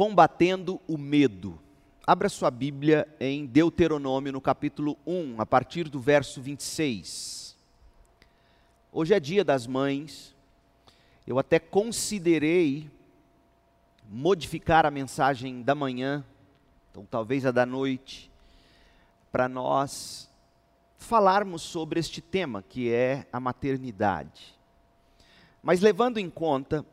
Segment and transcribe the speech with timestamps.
[0.00, 1.60] combatendo o medo.
[2.06, 7.54] Abra sua Bíblia em Deuteronômio, no capítulo 1, a partir do verso 26.
[8.90, 10.34] Hoje é dia das mães.
[11.26, 12.90] Eu até considerei
[14.08, 16.24] modificar a mensagem da manhã,
[16.90, 18.30] então talvez a da noite,
[19.30, 20.30] para nós
[20.96, 24.58] falarmos sobre este tema que é a maternidade.
[25.62, 26.86] Mas levando em conta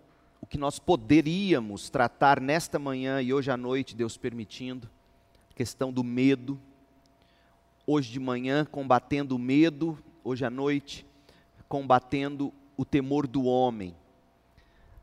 [0.48, 4.89] o que nós poderíamos tratar nesta manhã e hoje à noite, Deus permitindo,
[5.51, 6.57] a questão do medo.
[7.86, 11.05] Hoje de manhã, combatendo o medo, hoje à noite,
[11.68, 13.93] combatendo o temor do homem.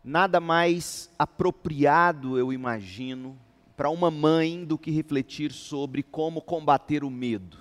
[0.03, 3.39] Nada mais apropriado, eu imagino,
[3.77, 7.59] para uma mãe do que refletir sobre como combater o medo.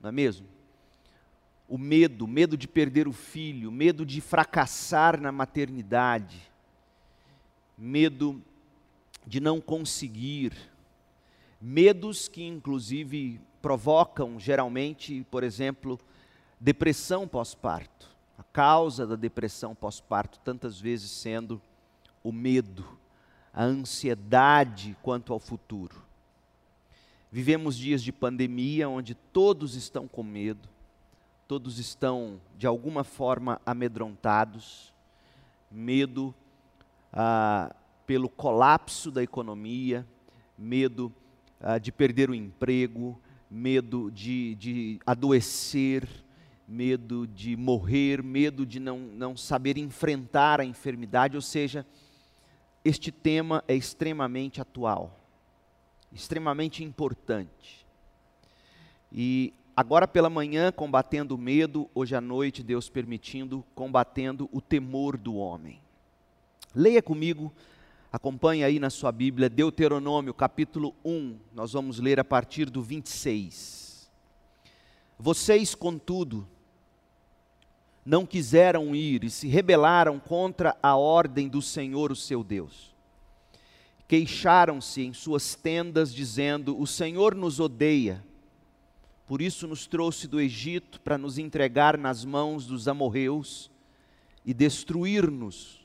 [0.00, 0.46] Não é mesmo?
[1.70, 6.49] o medo, medo de perder o filho, medo de fracassar na maternidade,
[7.80, 8.42] medo
[9.26, 10.52] de não conseguir,
[11.60, 15.98] medos que inclusive provocam geralmente, por exemplo,
[16.60, 18.08] depressão pós-parto.
[18.36, 21.60] A causa da depressão pós-parto tantas vezes sendo
[22.22, 22.86] o medo,
[23.52, 26.02] a ansiedade quanto ao futuro.
[27.32, 30.68] Vivemos dias de pandemia onde todos estão com medo
[31.50, 34.94] todos estão de alguma forma amedrontados,
[35.68, 36.32] medo
[37.12, 37.74] ah,
[38.06, 40.06] pelo colapso da economia,
[40.56, 41.12] medo
[41.60, 46.08] ah, de perder o emprego, medo de, de adoecer,
[46.66, 51.84] medo de morrer, medo de não, não saber enfrentar a enfermidade, ou seja,
[52.84, 55.18] este tema é extremamente atual,
[56.12, 57.84] extremamente importante.
[59.12, 65.16] E agora pela manhã combatendo o medo, hoje à noite, Deus permitindo, combatendo o temor
[65.16, 65.80] do homem.
[66.74, 67.52] Leia comigo,
[68.12, 74.10] acompanhe aí na sua Bíblia, Deuteronômio capítulo 1, nós vamos ler a partir do 26.
[75.18, 76.46] Vocês, contudo,
[78.04, 82.94] não quiseram ir e se rebelaram contra a ordem do Senhor, o seu Deus.
[84.08, 88.24] Queixaram-se em suas tendas, dizendo: O Senhor nos odeia
[89.30, 93.70] por isso nos trouxe do Egito para nos entregar nas mãos dos amorreus
[94.44, 95.79] e destruir-nos.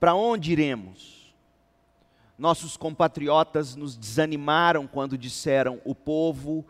[0.00, 1.32] Para onde iremos?
[2.38, 6.66] Nossos compatriotas nos desanimaram quando disseram: o povo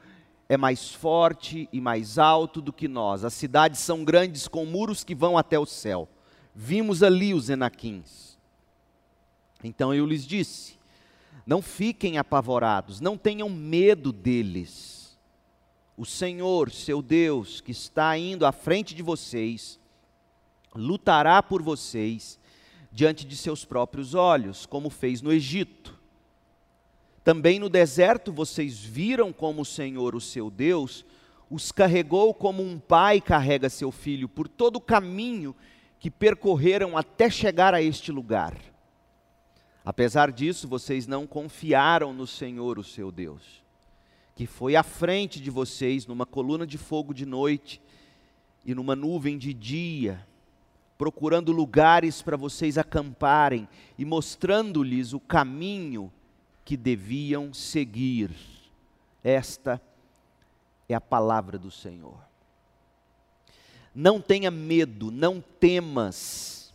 [0.48, 3.24] é mais forte e mais alto do que nós.
[3.24, 6.08] As cidades são grandes com muros que vão até o céu.
[6.54, 8.36] Vimos ali os enaquins.
[9.64, 10.76] Então eu lhes disse:
[11.46, 15.00] não fiquem apavorados, não tenham medo deles
[16.00, 19.78] o Senhor, seu Deus, que está indo à frente de vocês,
[20.74, 22.39] lutará por vocês
[22.90, 25.98] diante de seus próprios olhos, como fez no Egito.
[27.22, 31.04] Também no deserto vocês viram como o Senhor, o seu Deus,
[31.50, 35.54] os carregou como um pai carrega seu filho por todo o caminho
[35.98, 38.56] que percorreram até chegar a este lugar.
[39.84, 43.60] Apesar disso, vocês não confiaram no Senhor, o seu Deus
[44.40, 47.78] que foi à frente de vocês numa coluna de fogo de noite
[48.64, 50.26] e numa nuvem de dia,
[51.00, 53.66] procurando lugares para vocês acamparem
[53.96, 56.12] e mostrando-lhes o caminho
[56.62, 58.30] que deviam seguir.
[59.24, 59.80] Esta
[60.86, 62.20] é a palavra do Senhor.
[63.94, 66.74] Não tenha medo, não temas.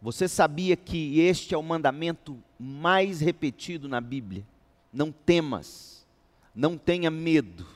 [0.00, 4.46] Você sabia que este é o mandamento mais repetido na Bíblia?
[4.90, 5.94] Não temas
[6.54, 7.66] não tenha medo.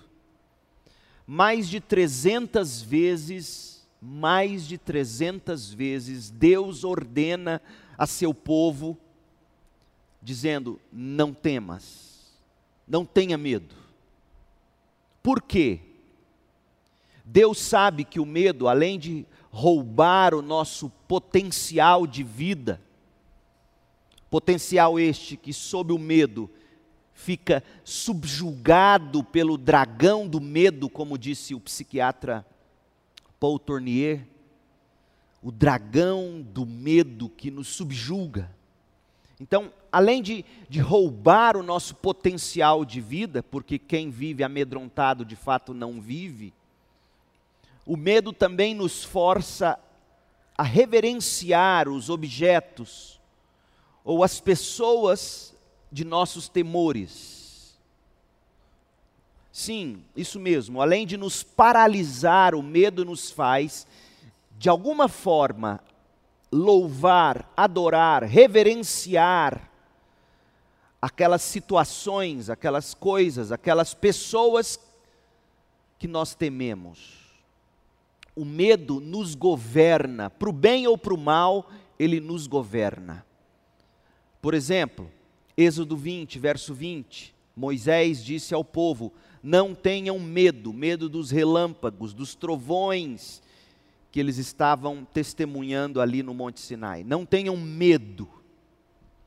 [1.26, 7.60] Mais de 300 vezes, mais de 300 vezes, Deus ordena
[7.96, 8.96] a seu povo,
[10.22, 12.32] dizendo: não temas,
[12.86, 13.74] não tenha medo.
[15.22, 15.80] Por quê?
[17.24, 22.80] Deus sabe que o medo, além de roubar o nosso potencial de vida,
[24.30, 26.48] potencial este que, sob o medo,
[27.12, 32.46] fica subjugado pelo dragão do medo, como disse o psiquiatra
[33.38, 34.26] Paul Tournier,
[35.42, 38.50] o dragão do medo que nos subjuga.
[39.40, 45.36] Então, além de, de roubar o nosso potencial de vida, porque quem vive amedrontado de
[45.36, 46.52] fato não vive,
[47.86, 49.78] o medo também nos força
[50.56, 53.20] a reverenciar os objetos
[54.04, 55.54] ou as pessoas
[55.90, 57.37] de nossos temores.
[59.58, 63.88] Sim, isso mesmo, além de nos paralisar, o medo nos faz,
[64.56, 65.80] de alguma forma,
[66.52, 69.68] louvar, adorar, reverenciar
[71.02, 74.78] aquelas situações, aquelas coisas, aquelas pessoas
[75.98, 77.18] que nós tememos.
[78.36, 81.68] O medo nos governa, para o bem ou para o mal,
[81.98, 83.26] ele nos governa.
[84.40, 85.10] Por exemplo,
[85.56, 89.12] Êxodo 20, verso 20, Moisés disse ao povo:
[89.42, 93.42] Não tenham medo, medo dos relâmpagos, dos trovões
[94.10, 97.04] que eles estavam testemunhando ali no Monte Sinai.
[97.04, 98.28] Não tenham medo.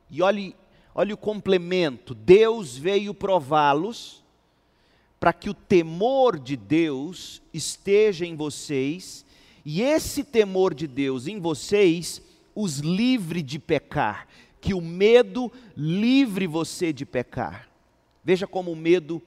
[0.10, 0.56] E olhe,
[0.94, 4.22] olhe o complemento: Deus veio prová-los
[5.20, 9.24] para que o temor de Deus esteja em vocês,
[9.64, 12.22] e esse temor de Deus em vocês
[12.56, 14.28] os livre de pecar,
[14.60, 17.70] que o medo livre você de pecar.
[18.24, 19.22] Veja como o medo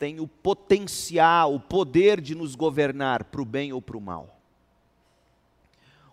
[0.00, 4.40] tem o potencial, o poder de nos governar para o bem ou para o mal.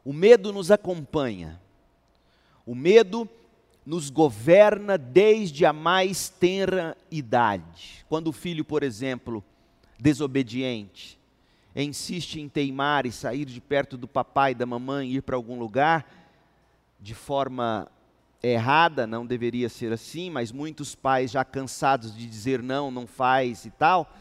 [0.04, 1.58] O medo nos acompanha.
[2.66, 3.30] O medo
[3.86, 8.06] nos governa desde a mais tenra idade.
[8.10, 9.42] Quando o filho, por exemplo,
[9.98, 11.18] desobediente,
[11.74, 15.58] insiste em teimar e sair de perto do papai e da mamãe, ir para algum
[15.58, 16.06] lugar,
[17.00, 17.90] de forma
[18.54, 23.66] errada, não deveria ser assim, mas muitos pais já cansados de dizer não, não faz
[23.66, 24.12] e tal,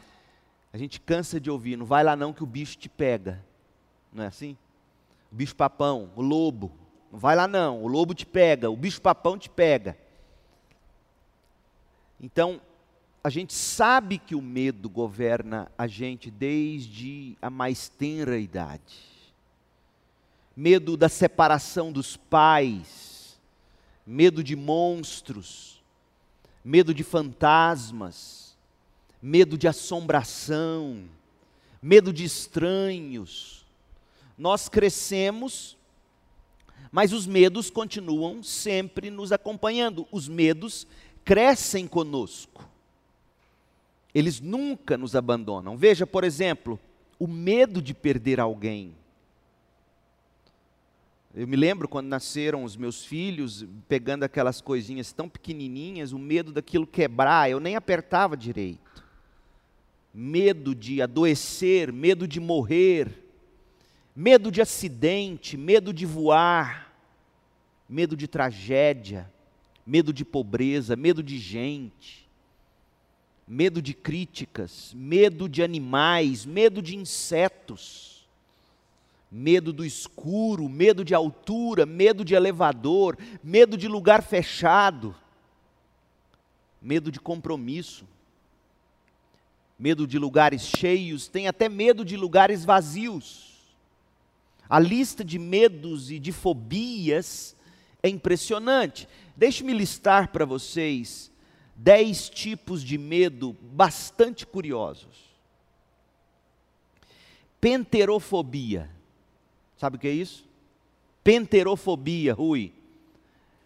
[0.73, 3.45] a gente cansa de ouvir, não vai lá não que o bicho te pega.
[4.13, 4.57] Não é assim?
[5.31, 6.73] o bicho-papão, o lobo.
[7.11, 9.97] Não vai lá não, o lobo te pega, o bicho-papão te pega.
[12.21, 12.61] Então,
[13.23, 19.15] a gente sabe que o medo governa a gente desde a mais tenra idade.
[20.57, 23.06] Medo da separação dos pais,
[24.07, 25.83] medo de monstros,
[26.65, 28.57] medo de fantasmas,
[29.21, 31.05] medo de assombração,
[31.83, 33.67] medo de estranhos,
[34.37, 35.77] nós crescemos,
[36.93, 40.07] mas os medos continuam sempre nos acompanhando.
[40.13, 40.87] Os medos
[41.25, 42.69] crescem conosco.
[44.15, 45.77] Eles nunca nos abandonam.
[45.77, 46.79] Veja, por exemplo,
[47.19, 48.95] o medo de perder alguém.
[51.37, 56.51] Eu me lembro quando nasceram os meus filhos, pegando aquelas coisinhas tão pequenininhas, o medo
[56.51, 59.05] daquilo quebrar, eu nem apertava direito.
[60.13, 63.27] Medo de adoecer, medo de morrer
[64.17, 66.91] medo de acidente, medo de voar,
[67.87, 69.31] medo de tragédia,
[69.87, 72.27] medo de pobreza, medo de gente,
[73.47, 78.16] medo de críticas, medo de animais, medo de insetos,
[79.31, 85.15] medo do escuro, medo de altura, medo de elevador, medo de lugar fechado,
[86.81, 88.07] medo de compromisso,
[89.79, 93.57] medo de lugares cheios, tem até medo de lugares vazios.
[94.69, 97.55] A lista de medos e de fobias
[98.03, 99.09] é impressionante.
[99.37, 101.31] Deixe-me listar para vocês
[101.77, 105.27] dez tipos de medo bastante curiosos.
[107.61, 108.96] Penterofobia.
[109.77, 110.47] Sabe o que é isso?
[111.23, 112.73] Penterofobia, Rui.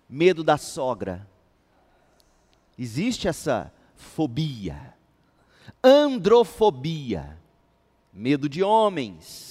[0.08, 1.26] Medo da sogra.
[2.78, 4.94] Existe essa fobia.
[5.82, 7.38] Androfobia.
[8.12, 9.50] Medo de homens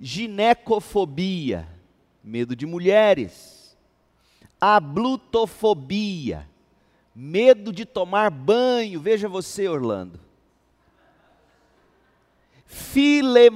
[0.00, 1.68] ginecofobia,
[2.22, 3.76] medo de mulheres,
[4.60, 6.48] ablutofobia,
[7.14, 10.20] medo de tomar banho, veja você, Orlando.
[12.66, 13.54] Filemafobia,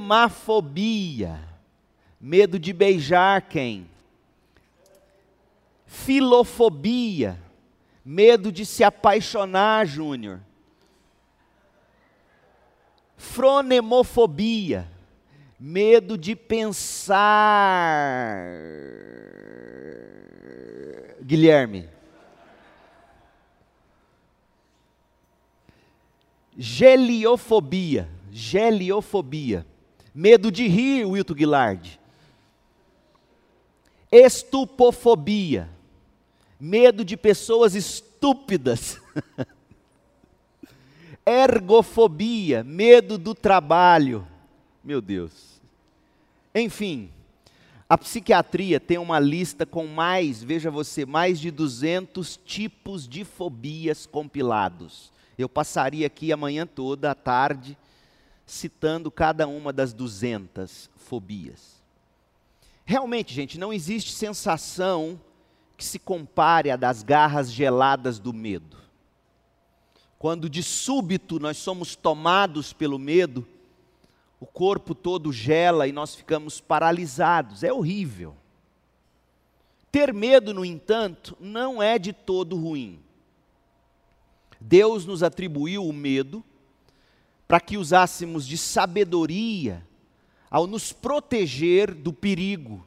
[2.23, 3.91] medo de beijar quem?
[5.85, 7.37] Filofobia,
[8.05, 10.41] medo de se apaixonar, Júnior.
[13.17, 14.89] Fronemofobia,
[15.59, 17.19] medo de pensar.
[21.23, 21.89] Guilherme.
[26.57, 29.67] Geliofobia, geliofobia.
[30.15, 32.02] Medo de rir, Wilton Guilard.
[34.13, 35.71] Estupofobia.
[36.61, 39.01] Medo de pessoas estúpidas.
[41.25, 44.29] Ergofobia, medo do trabalho.
[44.85, 45.63] Meu Deus.
[46.55, 47.11] Enfim,
[47.89, 54.05] a psiquiatria tem uma lista com mais, veja você, mais de 200 tipos de fobias
[54.05, 55.11] compilados.
[55.39, 57.79] Eu passaria aqui amanhã toda, à tarde,
[58.45, 61.82] citando cada uma das 200 fobias.
[62.85, 65.21] Realmente, gente, não existe sensação
[65.77, 68.77] que se compare à das garras geladas do medo.
[70.19, 73.47] Quando de súbito nós somos tomados pelo medo,
[74.39, 77.63] o corpo todo gela e nós ficamos paralisados.
[77.63, 78.37] É horrível.
[79.91, 83.01] Ter medo, no entanto, não é de todo ruim.
[84.61, 86.43] Deus nos atribuiu o medo
[87.47, 89.87] para que usássemos de sabedoria
[90.53, 92.87] ao nos proteger do perigo,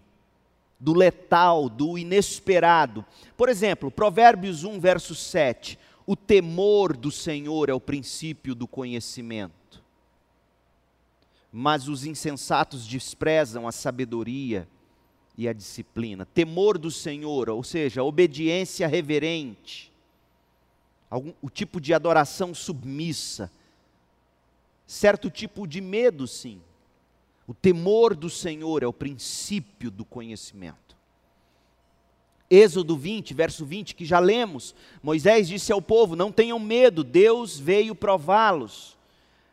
[0.80, 3.04] do letal, do inesperado.
[3.36, 5.80] Por exemplo, Provérbios 1, verso 7.
[6.06, 9.84] O temor do Senhor é o princípio do conhecimento.
[11.52, 14.68] Mas os insensatos desprezam a sabedoria
[15.36, 16.24] e a disciplina.
[16.24, 19.92] Temor do Senhor, ou seja, obediência reverente,
[21.10, 23.52] algum, o tipo de adoração submissa,
[24.86, 26.62] certo tipo de medo, sim.
[27.48, 30.96] O temor do Senhor é o princípio do conhecimento.
[32.50, 37.60] Êxodo 20, verso 20, que já lemos, Moisés disse ao povo: Não tenham medo, Deus
[37.60, 38.98] veio prová-los,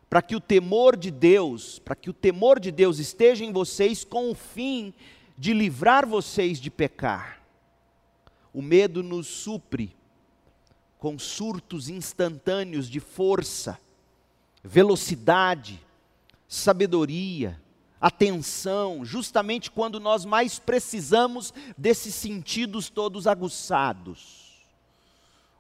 [0.09, 4.05] para que o temor de Deus, para que o temor de Deus esteja em vocês
[4.05, 4.93] com o fim
[5.39, 7.43] de livrar vocês de pecar.
[8.53, 9.95] O medo nos supre
[10.99, 13.79] com surtos instantâneos de força,
[14.63, 15.81] velocidade,
[16.47, 17.62] sabedoria,
[18.03, 24.67] atenção, justamente quando nós mais precisamos desses sentidos todos aguçados.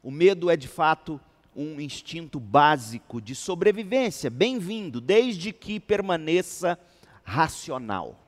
[0.03, 1.21] O medo é de fato
[1.55, 6.77] um instinto básico de sobrevivência, bem-vindo, desde que permaneça
[7.23, 8.19] racional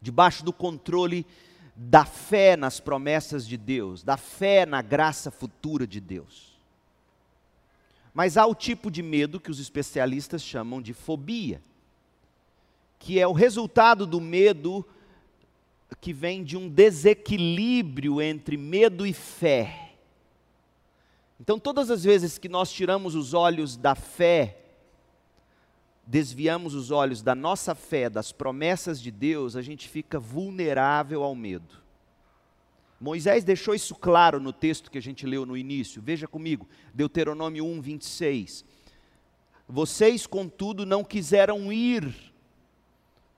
[0.00, 1.26] debaixo do controle
[1.74, 6.56] da fé nas promessas de Deus, da fé na graça futura de Deus.
[8.14, 11.60] Mas há o tipo de medo que os especialistas chamam de fobia,
[12.98, 14.86] que é o resultado do medo
[16.00, 19.94] que vem de um desequilíbrio entre medo e fé.
[21.40, 24.58] Então, todas as vezes que nós tiramos os olhos da fé
[26.08, 31.34] desviamos os olhos da nossa fé, das promessas de Deus, a gente fica vulnerável ao
[31.34, 31.82] medo.
[32.98, 36.00] Moisés deixou isso claro no texto que a gente leu no início.
[36.00, 38.64] Veja comigo, Deuteronômio 1, 26.
[39.68, 42.32] Vocês, contudo, não quiseram ir,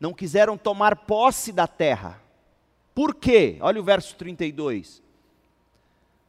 [0.00, 2.20] não quiseram tomar posse da terra.
[2.94, 3.58] Por quê?
[3.60, 5.02] Olha o verso 32.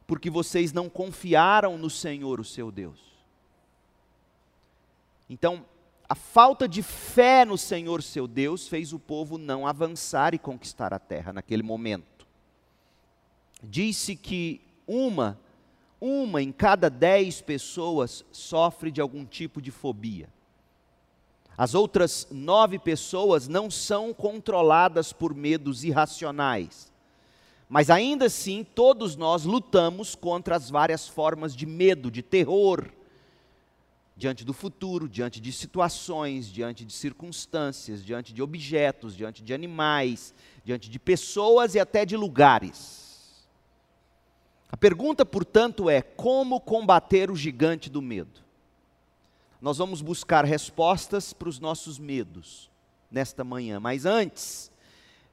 [0.06, 3.00] Porque vocês não confiaram no Senhor, o seu Deus.
[5.30, 5.66] Então,
[6.10, 10.94] a falta de fé no Senhor seu Deus fez o povo não avançar e conquistar
[10.94, 12.28] a terra naquele momento.
[13.64, 15.40] Disse que uma,
[16.02, 20.28] uma em cada dez pessoas sofre de algum tipo de fobia.
[21.62, 26.92] As outras nove pessoas não são controladas por medos irracionais.
[27.70, 32.92] Mas ainda assim, todos nós lutamos contra as várias formas de medo, de terror,
[34.18, 40.34] diante do futuro, diante de situações, diante de circunstâncias, diante de objetos, diante de animais,
[40.66, 43.46] diante de pessoas e até de lugares.
[44.72, 48.42] A pergunta, portanto, é: como combater o gigante do medo?
[49.62, 52.72] Nós vamos buscar respostas para os nossos medos
[53.12, 54.72] nesta manhã, mas antes,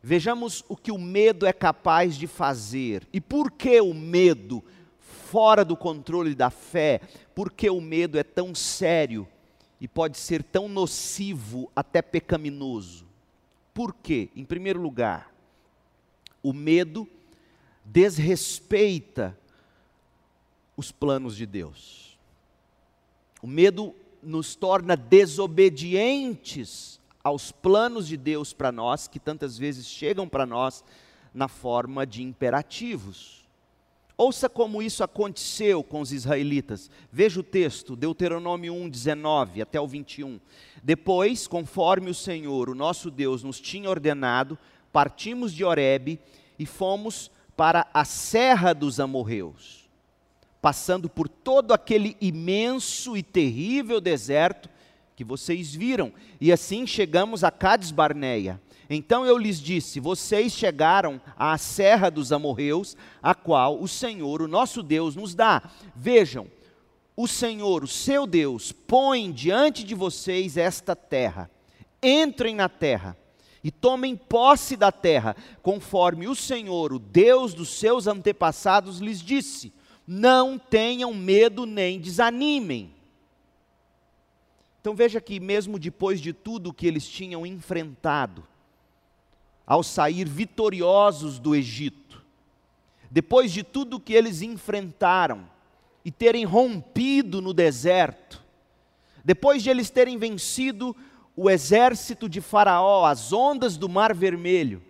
[0.02, 4.62] vejamos o que o medo é capaz de fazer e por que o medo
[4.98, 7.00] fora do controle da fé,
[7.34, 9.26] porque o medo é tão sério
[9.80, 13.06] e pode ser tão nocivo, até pecaminoso.
[13.72, 14.28] Por quê?
[14.36, 15.32] Em primeiro lugar,
[16.42, 17.08] o medo
[17.84, 19.38] desrespeita
[20.76, 22.18] os planos de Deus.
[23.40, 30.28] O medo nos torna desobedientes aos planos de Deus para nós, que tantas vezes chegam
[30.28, 30.84] para nós
[31.34, 33.46] na forma de imperativos.
[34.16, 36.90] Ouça como isso aconteceu com os israelitas.
[37.12, 40.40] Veja o texto, Deuteronômio 1, 19 até o 21.
[40.82, 44.58] Depois, conforme o Senhor, o nosso Deus, nos tinha ordenado,
[44.92, 46.18] partimos de Horebe
[46.58, 49.77] e fomos para a serra dos amorreus,
[50.60, 54.68] passando por todo aquele imenso e terrível deserto
[55.14, 58.60] que vocês viram, e assim chegamos a Cades Barneia.
[58.88, 64.48] Então eu lhes disse: Vocês chegaram à serra dos amorreus, a qual o Senhor, o
[64.48, 65.62] nosso Deus, nos dá.
[65.94, 66.46] Vejam,
[67.16, 71.50] o Senhor, o seu Deus, põe diante de vocês esta terra.
[72.00, 73.16] Entrem na terra
[73.62, 79.72] e tomem posse da terra, conforme o Senhor, o Deus dos seus antepassados, lhes disse.
[80.10, 82.90] Não tenham medo nem desanimem.
[84.80, 88.42] Então veja que, mesmo depois de tudo que eles tinham enfrentado,
[89.66, 92.24] ao sair vitoriosos do Egito,
[93.10, 95.46] depois de tudo que eles enfrentaram
[96.02, 98.42] e terem rompido no deserto,
[99.22, 100.96] depois de eles terem vencido
[101.36, 104.82] o exército de Faraó, as ondas do Mar Vermelho,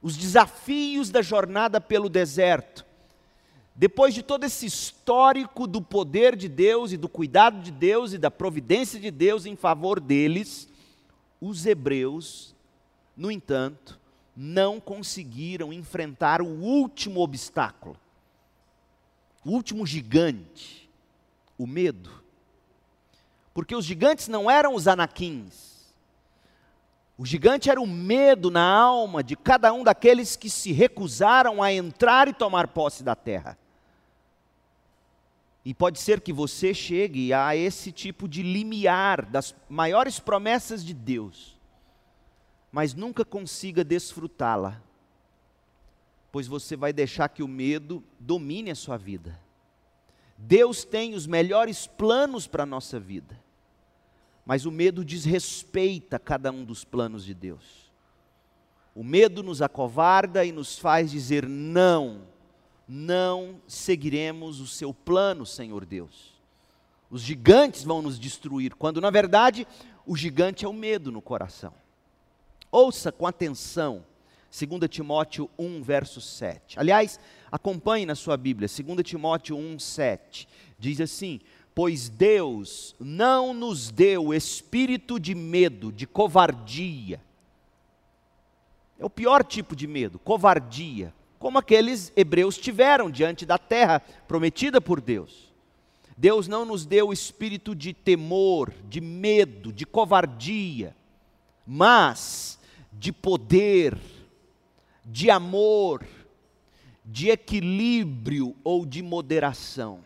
[0.00, 2.85] os desafios da jornada pelo deserto,
[3.76, 8.18] depois de todo esse histórico do poder de Deus e do cuidado de Deus e
[8.18, 10.66] da providência de Deus em favor deles,
[11.38, 12.54] os hebreus,
[13.14, 14.00] no entanto,
[14.34, 17.98] não conseguiram enfrentar o último obstáculo,
[19.44, 20.88] o último gigante,
[21.58, 22.10] o medo.
[23.52, 25.94] Porque os gigantes não eram os anaquins.
[27.18, 31.72] O gigante era o medo na alma de cada um daqueles que se recusaram a
[31.72, 33.58] entrar e tomar posse da terra.
[35.66, 40.94] E pode ser que você chegue a esse tipo de limiar das maiores promessas de
[40.94, 41.58] Deus,
[42.70, 44.80] mas nunca consiga desfrutá-la,
[46.30, 49.40] pois você vai deixar que o medo domine a sua vida.
[50.38, 53.36] Deus tem os melhores planos para a nossa vida,
[54.44, 57.90] mas o medo desrespeita cada um dos planos de Deus.
[58.94, 62.35] O medo nos acovarda e nos faz dizer não
[62.88, 66.34] não seguiremos o seu plano, Senhor Deus.
[67.10, 69.66] Os gigantes vão nos destruir, quando na verdade
[70.06, 71.72] o gigante é o medo no coração.
[72.70, 74.04] Ouça com atenção
[74.50, 76.78] 2 Timóteo 1, verso 7.
[76.78, 77.18] Aliás,
[77.50, 80.48] acompanhe na sua Bíblia, 2 Timóteo 1, 7.
[80.78, 81.40] Diz assim:
[81.74, 87.20] Pois Deus não nos deu espírito de medo, de covardia.
[88.98, 94.80] É o pior tipo de medo, covardia como aqueles hebreus tiveram diante da terra prometida
[94.80, 95.52] por Deus.
[96.16, 100.96] Deus não nos deu espírito de temor, de medo, de covardia,
[101.66, 102.58] mas
[102.90, 103.98] de poder,
[105.04, 106.02] de amor,
[107.04, 110.00] de equilíbrio ou de moderação.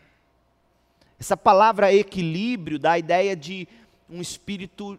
[1.18, 3.68] Essa palavra equilíbrio dá a ideia de
[4.08, 4.98] um espírito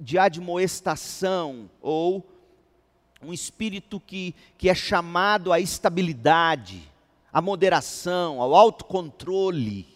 [0.00, 2.26] de admoestação ou
[3.24, 6.82] um espírito que, que é chamado à estabilidade,
[7.32, 9.86] à moderação, ao autocontrole.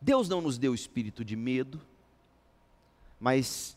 [0.00, 1.80] Deus não nos deu espírito de medo,
[3.18, 3.76] mas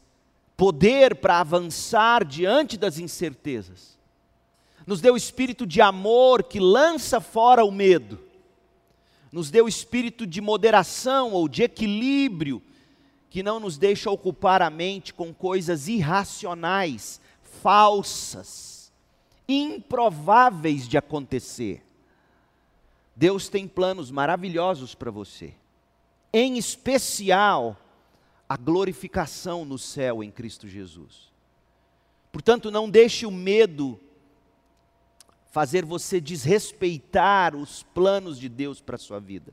[0.56, 3.98] poder para avançar diante das incertezas.
[4.86, 8.20] Nos deu espírito de amor que lança fora o medo.
[9.32, 12.62] Nos deu espírito de moderação ou de equilíbrio
[13.32, 17.20] que não nos deixa ocupar a mente com coisas irracionais
[17.66, 18.94] falsas,
[19.50, 21.84] improváveis de acontecer.
[23.16, 25.52] Deus tem planos maravilhosos para você,
[26.32, 27.76] em especial
[28.48, 31.32] a glorificação no céu em Cristo Jesus.
[32.32, 34.00] Portanto, não deixe o medo
[35.50, 39.52] fazer você desrespeitar os planos de Deus para a sua vida.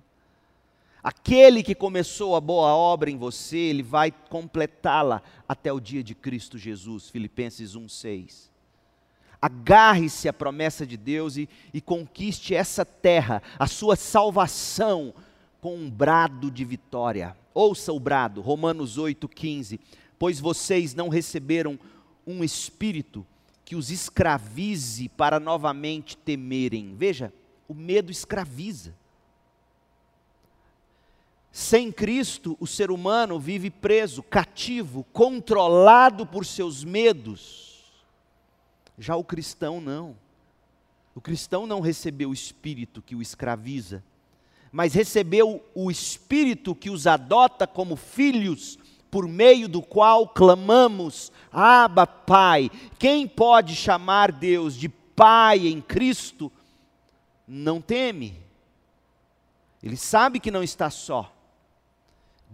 [1.02, 6.14] Aquele que começou a boa obra em você, ele vai completá-la até o dia de
[6.14, 7.08] Cristo Jesus.
[7.10, 8.50] Filipenses 1:6.
[9.40, 15.12] Agarre-se à promessa de Deus e, e conquiste essa terra, a sua salvação,
[15.60, 17.36] com um brado de vitória.
[17.52, 19.80] Ouça o brado, Romanos 8,15.
[20.18, 21.78] Pois vocês não receberam
[22.24, 23.26] um espírito
[23.64, 26.94] que os escravize para novamente temerem.
[26.96, 27.32] Veja,
[27.66, 28.94] o medo escraviza.
[31.52, 37.84] Sem Cristo, o ser humano vive preso, cativo, controlado por seus medos.
[38.98, 40.16] Já o cristão não.
[41.14, 44.02] O cristão não recebeu o espírito que o escraviza,
[44.72, 48.78] mas recebeu o espírito que os adota como filhos,
[49.10, 52.70] por meio do qual clamamos: Abba, Pai.
[52.98, 56.50] Quem pode chamar Deus de Pai em Cristo,
[57.46, 58.40] não teme.
[59.82, 61.30] Ele sabe que não está só.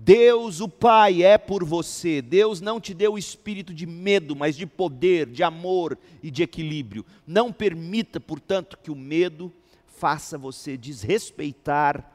[0.00, 2.22] Deus, o Pai, é por você.
[2.22, 6.42] Deus não te deu o espírito de medo, mas de poder, de amor e de
[6.42, 7.04] equilíbrio.
[7.26, 9.52] Não permita, portanto, que o medo
[9.86, 12.12] faça você desrespeitar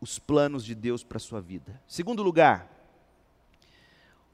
[0.00, 1.80] os planos de Deus para a sua vida.
[1.86, 2.68] Segundo lugar,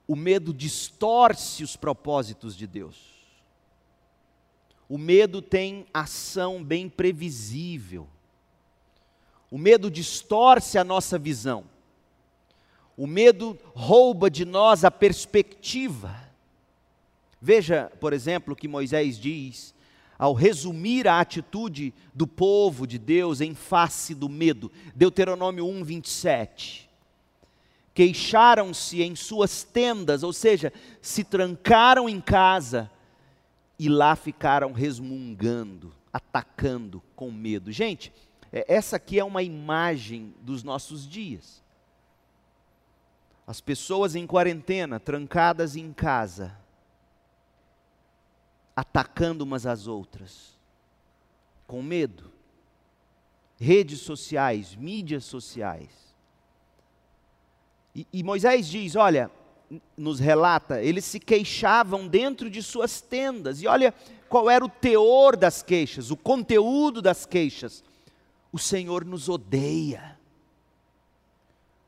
[0.09, 3.13] o medo distorce os propósitos de Deus.
[4.89, 8.09] O medo tem ação bem previsível.
[9.51, 11.71] O medo distorce a nossa visão.
[13.03, 16.15] O medo rouba de nós a perspectiva.
[17.41, 19.75] Veja, por exemplo, o que Moisés diz
[20.17, 24.71] ao resumir a atitude do povo de Deus em face do medo.
[24.95, 26.88] Deuteronômio 1, 27.
[27.93, 32.88] Queixaram-se em suas tendas, ou seja, se trancaram em casa
[33.81, 37.73] e lá ficaram resmungando, atacando com medo.
[37.73, 38.12] Gente,
[38.53, 41.62] é, essa aqui é uma imagem dos nossos dias.
[43.46, 46.57] As pessoas em quarentena, trancadas em casa,
[48.74, 50.59] atacando umas às outras,
[51.66, 52.31] com medo.
[53.59, 55.90] Redes sociais, mídias sociais.
[57.94, 59.31] E, e Moisés diz: olha,
[59.96, 63.94] nos relata, eles se queixavam dentro de suas tendas, e olha
[64.28, 67.85] qual era o teor das queixas, o conteúdo das queixas.
[68.50, 70.18] O Senhor nos odeia,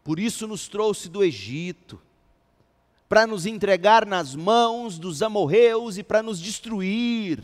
[0.05, 2.01] por isso nos trouxe do Egito
[3.09, 7.43] para nos entregar nas mãos dos amorreus e para nos destruir.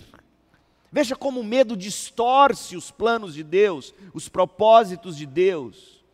[0.93, 6.05] Veja como o medo distorce os planos de Deus, os propósitos de Deus.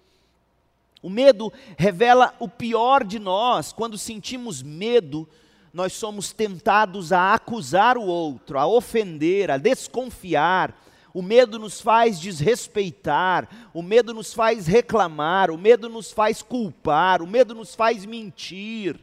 [1.02, 3.72] O medo revela o pior de nós.
[3.72, 5.26] Quando sentimos medo,
[5.72, 10.85] nós somos tentados a acusar o outro, a ofender, a desconfiar.
[11.16, 17.22] O medo nos faz desrespeitar, o medo nos faz reclamar, o medo nos faz culpar,
[17.22, 19.00] o medo nos faz mentir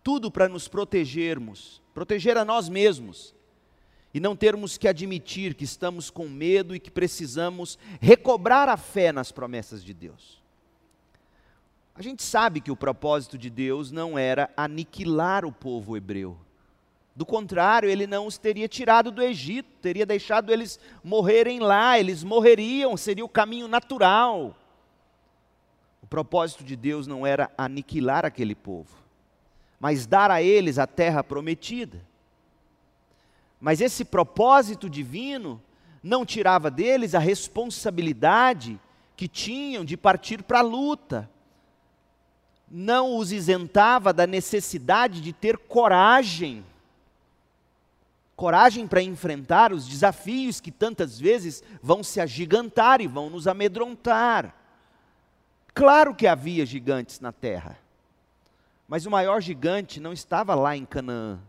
[0.00, 3.34] tudo para nos protegermos, proteger a nós mesmos
[4.14, 9.10] e não termos que admitir que estamos com medo e que precisamos recobrar a fé
[9.10, 10.40] nas promessas de Deus.
[11.96, 16.38] A gente sabe que o propósito de Deus não era aniquilar o povo hebreu.
[17.18, 22.22] Do contrário, ele não os teria tirado do Egito, teria deixado eles morrerem lá, eles
[22.22, 24.56] morreriam, seria o caminho natural.
[26.00, 29.08] O propósito de Deus não era aniquilar aquele povo
[29.80, 32.04] mas dar a eles a terra prometida.
[33.60, 35.62] Mas esse propósito divino
[36.02, 38.78] não tirava deles a responsabilidade
[39.16, 41.28] que tinham de partir para a luta.
[42.70, 46.64] Não os isentava da necessidade de ter coragem.
[48.38, 54.54] Coragem para enfrentar os desafios que tantas vezes vão se agigantar e vão nos amedrontar.
[55.74, 57.76] Claro que havia gigantes na terra.
[58.86, 61.40] Mas o maior gigante não estava lá em Canaã,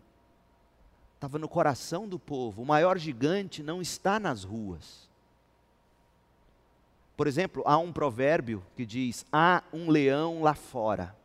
[1.13, 2.63] estava no coração do povo.
[2.63, 5.07] O maior gigante não está nas ruas.
[7.15, 11.15] Por exemplo, há um provérbio que diz: há um leão lá fora.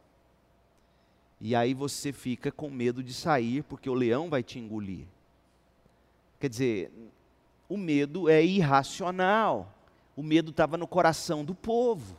[1.41, 5.07] E aí você fica com medo de sair, porque o leão vai te engolir.
[6.45, 6.93] Quer dizer,
[7.67, 9.73] o medo é irracional.
[10.15, 12.15] O medo estava no coração do povo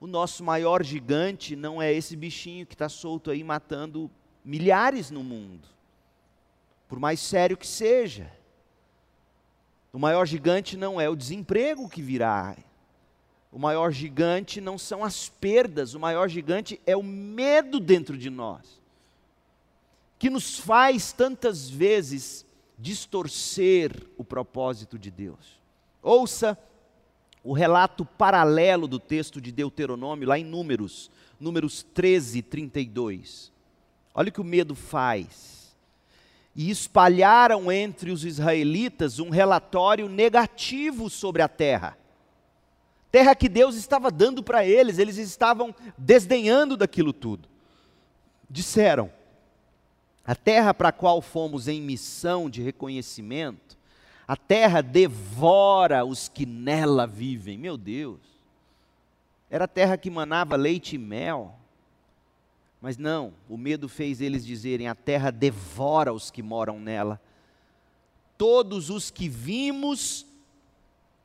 [0.00, 4.10] o nosso maior gigante não é esse bichinho que está solto aí matando
[4.42, 5.68] milhares no mundo,
[6.88, 8.32] por mais sério que seja.
[9.92, 12.56] O maior gigante não é o desemprego que virá.
[13.52, 18.30] O maior gigante não são as perdas, o maior gigante é o medo dentro de
[18.30, 18.80] nós,
[20.18, 22.46] que nos faz tantas vezes
[22.80, 25.60] distorcer o propósito de Deus.
[26.02, 26.58] Ouça
[27.44, 33.52] o relato paralelo do texto de Deuteronômio, lá em Números, Números 13, 32.
[34.14, 35.76] Olha o que o medo faz.
[36.54, 41.96] E espalharam entre os israelitas um relatório negativo sobre a terra.
[43.10, 47.48] Terra que Deus estava dando para eles, eles estavam desdenhando daquilo tudo.
[48.48, 49.10] Disseram:
[50.24, 53.70] a terra para a qual fomos em missão de reconhecimento
[54.30, 57.58] a terra devora os que nela vivem.
[57.58, 58.20] Meu Deus.
[59.50, 61.58] Era a terra que manava leite e mel.
[62.80, 67.20] Mas não, o medo fez eles dizerem: a terra devora os que moram nela.
[68.38, 70.24] Todos os que vimos,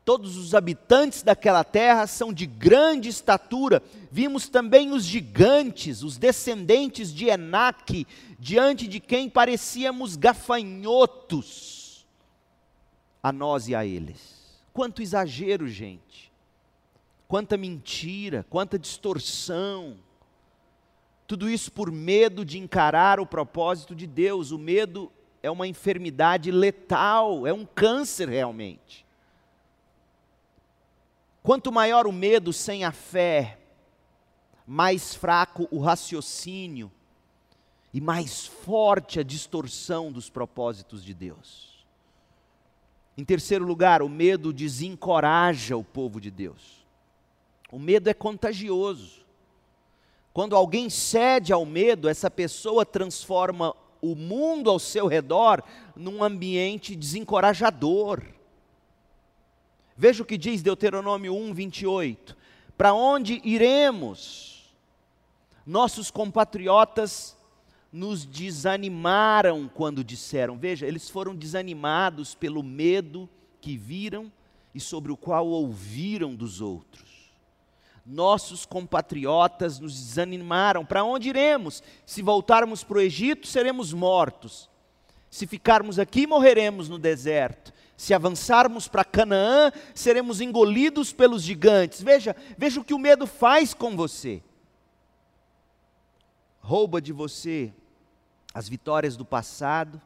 [0.06, 3.82] todos os habitantes daquela terra são de grande estatura.
[4.12, 8.06] Vimos também os gigantes, os descendentes de Enaque,
[8.40, 12.06] diante de quem parecíamos gafanhotos
[13.22, 14.62] a nós e a eles.
[14.72, 16.32] Quanto exagero, gente.
[17.28, 19.98] Quanta mentira, quanta distorção.
[21.26, 24.52] Tudo isso por medo de encarar o propósito de Deus.
[24.52, 29.05] O medo é uma enfermidade letal, é um câncer realmente.
[31.46, 33.60] Quanto maior o medo sem a fé,
[34.66, 36.92] mais fraco o raciocínio
[37.94, 41.86] e mais forte a distorção dos propósitos de Deus.
[43.16, 46.84] Em terceiro lugar, o medo desencoraja o povo de Deus.
[47.72, 49.24] O medo é contagioso.
[50.34, 55.62] Quando alguém cede ao medo, essa pessoa transforma o mundo ao seu redor
[55.96, 58.35] num ambiente desencorajador.
[59.98, 62.36] Veja o que diz Deuteronômio 1, 28.
[62.78, 64.74] Para onde iremos?
[65.66, 67.36] Nossos compatriotas
[67.92, 70.58] nos desanimaram quando disseram.
[70.58, 73.30] Veja, eles foram desanimados pelo medo
[73.62, 74.32] que viram
[74.74, 77.32] e sobre o qual ouviram dos outros.
[78.06, 80.86] Nossos compatriotas nos desanimaram.
[80.86, 81.82] Para onde iremos?
[82.06, 84.70] Se voltarmos para o Egito, seremos mortos.
[85.32, 87.74] Se ficarmos aqui, morreremos no deserto.
[87.98, 92.02] Se avançarmos para Canaã, seremos engolidos pelos gigantes.
[92.02, 94.44] Veja, veja o que o medo faz com você.
[96.60, 97.74] Rouba de você
[98.54, 100.02] as vitórias do passado,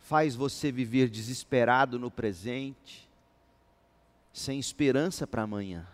[0.00, 3.08] faz você viver desesperado no presente,
[4.32, 5.86] sem esperança para amanhã.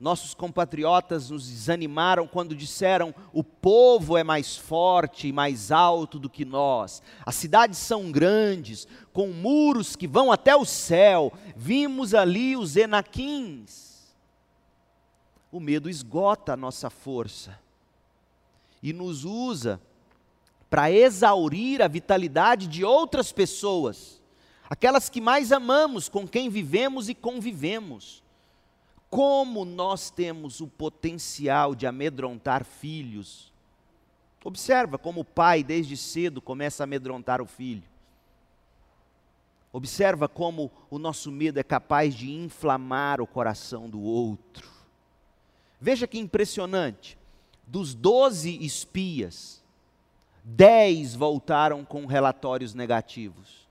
[0.00, 6.30] Nossos compatriotas nos desanimaram quando disseram: o povo é mais forte e mais alto do
[6.30, 7.02] que nós.
[7.24, 11.30] As cidades são grandes, com muros que vão até o céu.
[11.54, 14.14] Vimos ali os Enaquins.
[15.52, 17.58] O medo esgota a nossa força
[18.82, 19.78] e nos usa
[20.70, 24.22] para exaurir a vitalidade de outras pessoas,
[24.70, 28.22] aquelas que mais amamos, com quem vivemos e convivemos
[29.10, 33.52] como nós temos o potencial de amedrontar filhos.
[34.44, 37.82] Observa como o pai, desde cedo, começa a amedrontar o filho.
[39.72, 44.68] Observa como o nosso medo é capaz de inflamar o coração do outro.
[45.80, 47.18] Veja que impressionante.
[47.66, 49.62] Dos doze espias,
[50.44, 53.68] dez voltaram com relatórios negativos.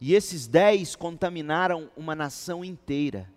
[0.00, 3.28] E esses dez contaminaram uma nação inteira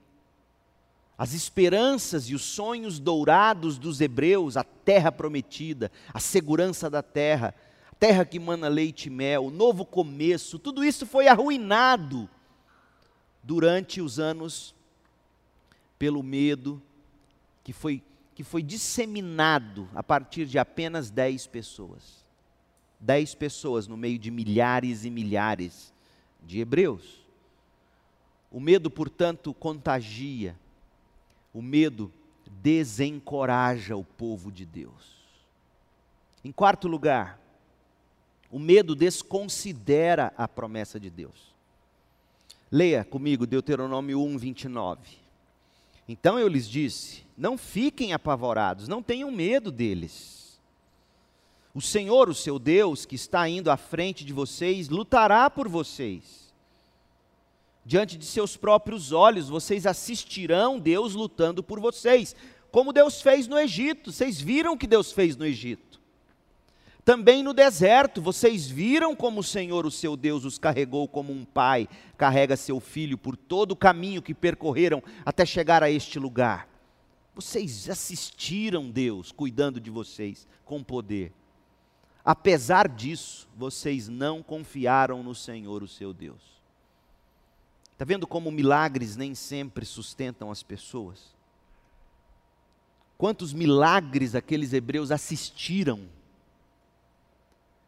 [1.17, 7.55] as esperanças e os sonhos dourados dos hebreus, a terra prometida, a segurança da terra,
[7.89, 12.29] a terra que mana leite e mel, o novo começo, tudo isso foi arruinado
[13.41, 14.75] durante os anos
[15.97, 16.81] pelo medo
[17.63, 22.25] que foi, que foi disseminado a partir de apenas dez pessoas.
[22.99, 25.93] Dez pessoas no meio de milhares e milhares
[26.43, 27.25] de hebreus.
[28.51, 30.57] O medo, portanto, contagia
[31.55, 32.11] o medo
[32.61, 35.15] desencoraja o povo de Deus.
[36.43, 37.39] Em quarto lugar,
[38.51, 41.55] o medo desconsidera a promessa de Deus.
[42.69, 44.99] Leia comigo Deuteronômio 1, 29.
[46.09, 50.59] Então eu lhes disse: Não fiquem apavorados, não tenham medo deles.
[51.73, 56.44] O Senhor, o seu Deus, que está indo à frente de vocês, lutará por vocês
[57.85, 62.35] diante de seus próprios olhos, vocês assistirão Deus lutando por vocês,
[62.71, 64.11] como Deus fez no Egito.
[64.11, 66.01] Vocês viram o que Deus fez no Egito.
[67.05, 71.45] Também no deserto, vocês viram como o Senhor, o seu Deus, os carregou como um
[71.45, 76.67] pai carrega seu filho por todo o caminho que percorreram até chegar a este lugar.
[77.35, 81.31] Vocês assistiram Deus cuidando de vocês com poder.
[82.23, 86.54] Apesar disso, vocês não confiaram no Senhor, o seu Deus.
[87.95, 91.33] Está vendo como milagres nem sempre sustentam as pessoas?
[93.17, 96.01] Quantos milagres aqueles hebreus assistiram?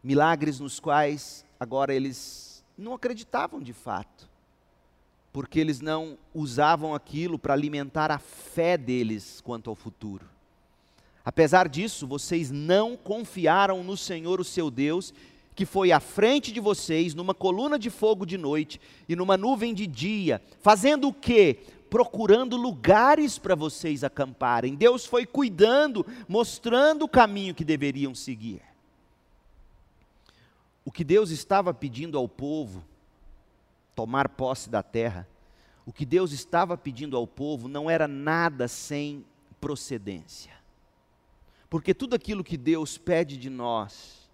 [0.01, 4.29] Milagres nos quais agora eles não acreditavam de fato,
[5.33, 10.25] porque eles não usavam aquilo para alimentar a fé deles quanto ao futuro.
[11.25, 15.13] Apesar disso, vocês não confiaram no Senhor, o seu Deus,
[15.57, 19.73] que foi à frente de vocês numa coluna de fogo de noite e numa nuvem
[19.73, 21.59] de dia, fazendo o quê?
[21.89, 24.75] Procurando lugares para vocês acamparem.
[24.75, 28.61] Deus foi cuidando, mostrando o caminho que deveriam seguir.
[30.85, 32.85] O que Deus estava pedindo ao povo,
[33.95, 35.27] tomar posse da terra,
[35.87, 39.25] o que Deus estava pedindo ao povo não era nada sem
[39.59, 40.53] procedência.
[41.67, 44.26] Porque tudo aquilo que Deus pede de nós,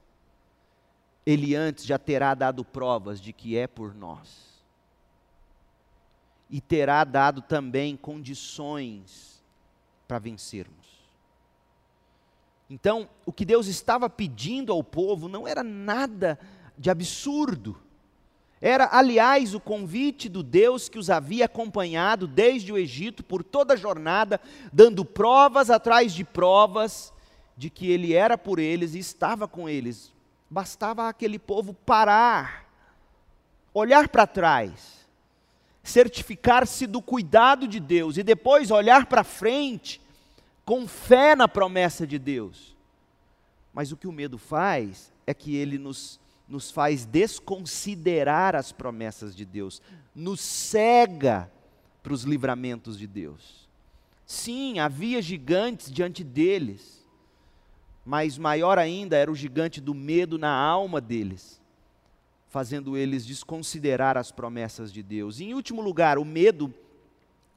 [1.25, 4.61] ele antes já terá dado provas de que é por nós.
[6.49, 9.41] E terá dado também condições
[10.07, 10.83] para vencermos.
[12.69, 16.39] Então, o que Deus estava pedindo ao povo não era nada
[16.77, 17.77] de absurdo.
[18.59, 23.73] Era, aliás, o convite do Deus que os havia acompanhado desde o Egito por toda
[23.73, 24.39] a jornada,
[24.71, 27.13] dando provas atrás de provas
[27.57, 30.12] de que Ele era por eles e estava com eles
[30.53, 32.69] Bastava aquele povo parar,
[33.73, 35.07] olhar para trás,
[35.81, 39.99] certificar-se do cuidado de Deus e depois olhar para frente
[40.63, 42.77] com fé na promessa de Deus.
[43.73, 49.35] Mas o que o medo faz é que ele nos, nos faz desconsiderar as promessas
[49.35, 49.81] de Deus,
[50.13, 51.51] nos cega
[52.03, 53.67] para os livramentos de Deus.
[54.23, 57.02] Sim, havia gigantes diante deles,
[58.05, 61.61] mas maior ainda era o gigante do medo na alma deles,
[62.49, 65.39] fazendo eles desconsiderar as promessas de Deus.
[65.39, 66.73] E, em último lugar, o medo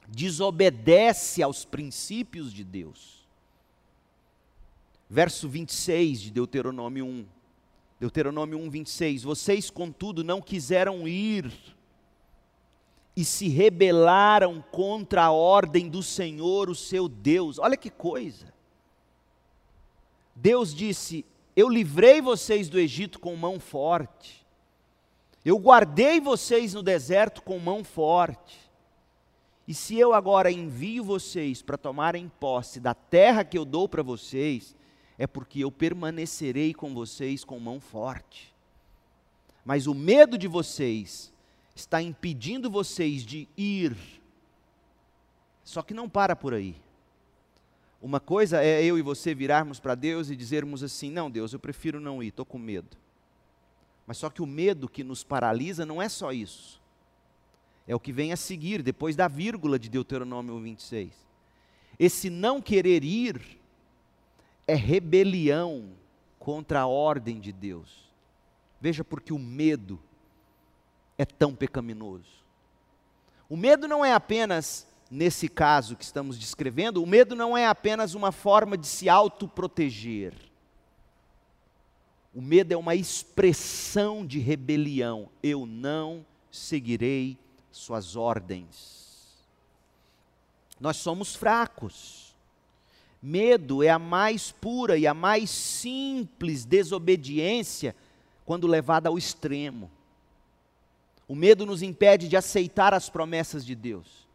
[0.07, 3.27] desobedece aos princípios de Deus.
[5.09, 7.25] Verso 26 de Deuteronômio 1.
[7.99, 9.23] Deuteronômio 1, 26.
[9.23, 11.51] Vocês, contudo, não quiseram ir
[13.15, 17.57] e se rebelaram contra a ordem do Senhor, o seu Deus.
[17.57, 18.53] Olha que coisa.
[20.37, 24.45] Deus disse: Eu livrei vocês do Egito com mão forte,
[25.43, 28.59] eu guardei vocês no deserto com mão forte.
[29.67, 34.03] E se eu agora envio vocês para tomarem posse da terra que eu dou para
[34.03, 34.75] vocês,
[35.17, 38.53] é porque eu permanecerei com vocês com mão forte.
[39.65, 41.33] Mas o medo de vocês
[41.75, 43.97] está impedindo vocês de ir.
[45.63, 46.75] Só que não para por aí.
[48.01, 51.59] Uma coisa é eu e você virarmos para Deus e dizermos assim: não, Deus, eu
[51.59, 52.97] prefiro não ir, estou com medo.
[54.05, 56.81] Mas só que o medo que nos paralisa não é só isso.
[57.87, 61.11] É o que vem a seguir, depois da vírgula de Deuteronômio 26.
[61.99, 63.59] Esse não querer ir
[64.67, 65.89] é rebelião
[66.37, 68.11] contra a ordem de Deus.
[68.79, 69.99] Veja porque o medo
[71.17, 72.45] é tão pecaminoso.
[73.49, 78.13] O medo não é apenas, nesse caso que estamos descrevendo, o medo não é apenas
[78.13, 80.33] uma forma de se autoproteger.
[82.33, 85.29] O medo é uma expressão de rebelião.
[85.41, 87.37] Eu não seguirei
[87.71, 89.45] suas ordens.
[90.79, 92.35] Nós somos fracos.
[93.21, 97.95] Medo é a mais pura e a mais simples desobediência
[98.45, 99.89] quando levada ao extremo.
[101.27, 104.26] O medo nos impede de aceitar as promessas de Deus.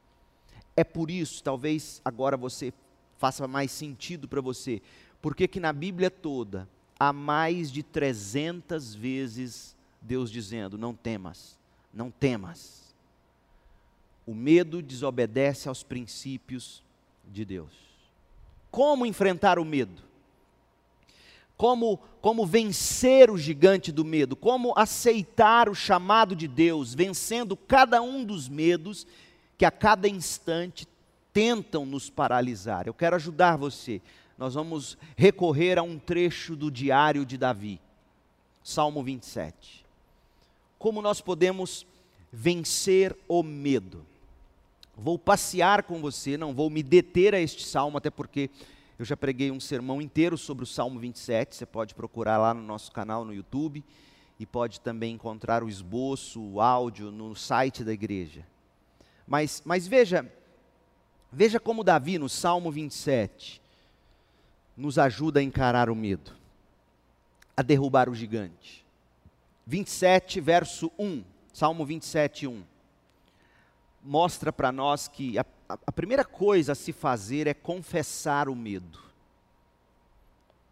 [0.77, 2.73] É por isso, talvez agora você
[3.19, 4.81] faça mais sentido para você,
[5.21, 11.59] porque que na Bíblia toda há mais de 300 vezes Deus dizendo: não temas,
[11.93, 12.95] não temas.
[14.27, 16.83] O medo desobedece aos princípios
[17.31, 17.73] de Deus.
[18.71, 20.13] Como enfrentar o medo?
[21.63, 28.03] como, como vencer o gigante do medo, como aceitar o chamado de Deus, vencendo cada
[28.03, 29.07] um dos medos
[29.63, 30.89] que a cada instante
[31.33, 32.89] tentam nos paralisar.
[32.89, 34.03] Eu quero ajudar você.
[34.37, 37.81] Nós vamos recorrer a um trecho do diário de Davi,
[38.65, 39.87] Salmo 27.
[40.81, 41.87] Como nós podemos
[42.33, 44.05] vencer o medo?
[44.97, 48.51] Vou passear com você, não vou me deter a este salmo, até porque
[48.99, 52.65] eu já preguei um sermão inteiro sobre o Salmo 27, você pode procurar lá no
[52.65, 53.85] nosso canal no YouTube
[54.41, 58.45] e pode também encontrar o esboço, o áudio no site da igreja.
[59.33, 60.31] Mas, mas veja,
[61.33, 63.63] veja como Davi no Salmo 27
[64.77, 66.33] nos ajuda a encarar o medo,
[67.57, 68.85] a derrubar o gigante.
[69.67, 72.63] 27, verso 1, Salmo 27, 1.
[74.03, 75.47] Mostra para nós que a
[75.87, 78.99] a, primeira coisa a se fazer é confessar o medo,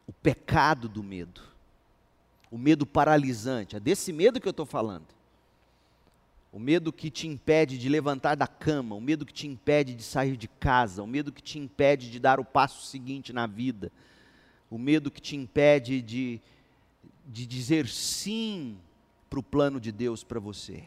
[0.06, 1.40] o pecado do medo,
[2.50, 3.76] o medo paralisante.
[3.76, 5.19] É desse medo que eu estou falando.
[6.52, 10.02] O medo que te impede de levantar da cama, o medo que te impede de
[10.02, 13.92] sair de casa, o medo que te impede de dar o passo seguinte na vida,
[14.68, 16.40] o medo que te impede de,
[17.24, 18.78] de dizer sim
[19.28, 20.82] para o plano de Deus para você.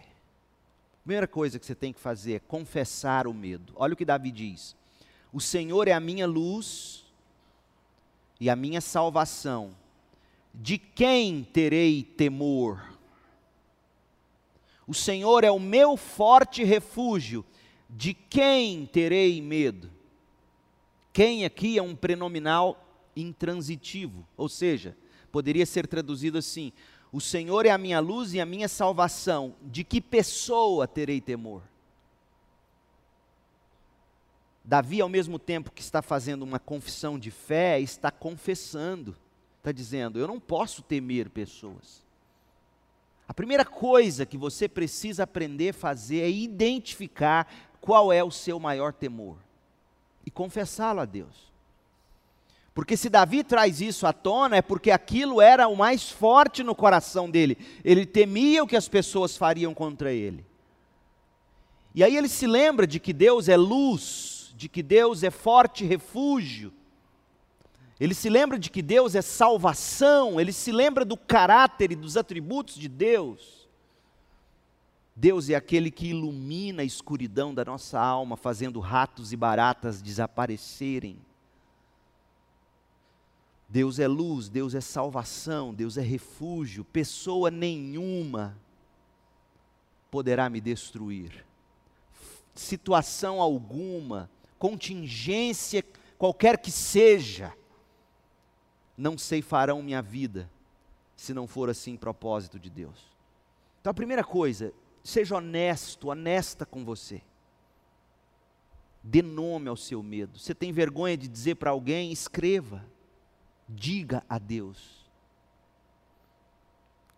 [1.04, 3.74] Primeira coisa que você tem que fazer é confessar o medo.
[3.76, 4.76] Olha o que Davi diz:
[5.32, 7.06] O Senhor é a minha luz
[8.40, 9.76] e a minha salvação.
[10.54, 12.93] De quem terei temor?
[14.88, 17.46] O Senhor é o meu forte refúgio.
[17.90, 19.90] De quem terei medo?
[21.12, 22.84] Quem aqui é um prenominal
[23.16, 24.98] intransitivo, ou seja,
[25.32, 26.74] poderia ser traduzido assim:
[27.12, 29.56] o Senhor é a minha luz e a minha salvação.
[29.62, 31.62] De que pessoa terei temor?
[34.66, 39.16] Davi, ao mesmo tempo que está fazendo uma confissão de fé, está confessando,
[39.58, 42.03] está dizendo: Eu não posso temer pessoas.
[43.34, 48.60] A primeira coisa que você precisa aprender a fazer é identificar qual é o seu
[48.60, 49.38] maior temor
[50.24, 51.52] e confessá-lo a Deus.
[52.76, 56.76] Porque se Davi traz isso à tona, é porque aquilo era o mais forte no
[56.76, 57.58] coração dele.
[57.84, 60.46] Ele temia o que as pessoas fariam contra ele.
[61.96, 65.84] E aí ele se lembra de que Deus é luz, de que Deus é forte
[65.84, 66.72] refúgio.
[68.04, 72.18] Ele se lembra de que Deus é salvação, ele se lembra do caráter e dos
[72.18, 73.66] atributos de Deus.
[75.16, 81.18] Deus é aquele que ilumina a escuridão da nossa alma, fazendo ratos e baratas desaparecerem.
[83.70, 88.60] Deus é luz, Deus é salvação, Deus é refúgio, pessoa nenhuma
[90.12, 91.46] poderá me destruir.
[92.54, 94.30] Situação alguma,
[94.60, 95.86] contingência
[96.18, 97.54] qualquer que seja,
[98.98, 100.50] não ceifarão minha vida,
[101.16, 103.14] se não for assim propósito de Deus.
[103.82, 104.74] Então a primeira coisa,
[105.04, 107.22] seja honesto, honesta com você.
[109.04, 110.40] Dê nome ao seu medo.
[110.40, 112.86] Você tem vergonha de dizer para alguém, escreva.
[113.68, 115.04] Diga a Deus.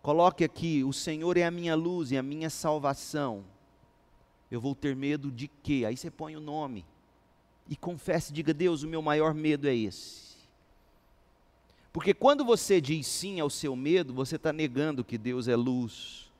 [0.02, 3.44] Coloque aqui: o Senhor é a minha luz e a minha salvação.
[4.50, 5.84] Eu vou ter medo de quê?
[5.86, 6.84] Aí você põe o nome.
[7.68, 10.25] E confesse, diga: Deus, o meu maior medo é esse.
[11.96, 16.30] Porque quando você diz sim ao seu medo, você está negando que Deus é luz.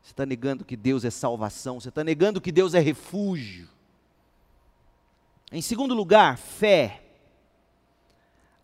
[0.00, 1.80] Você está negando que Deus é salvação.
[1.80, 3.68] Você está negando que Deus é refúgio.
[5.50, 7.02] Em segundo lugar, fé.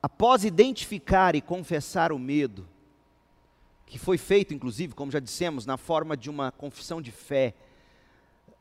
[0.01, 2.69] Após identificar e confessar o medo,
[3.85, 7.53] que foi feito, inclusive, como já dissemos, na forma de uma confissão de fé,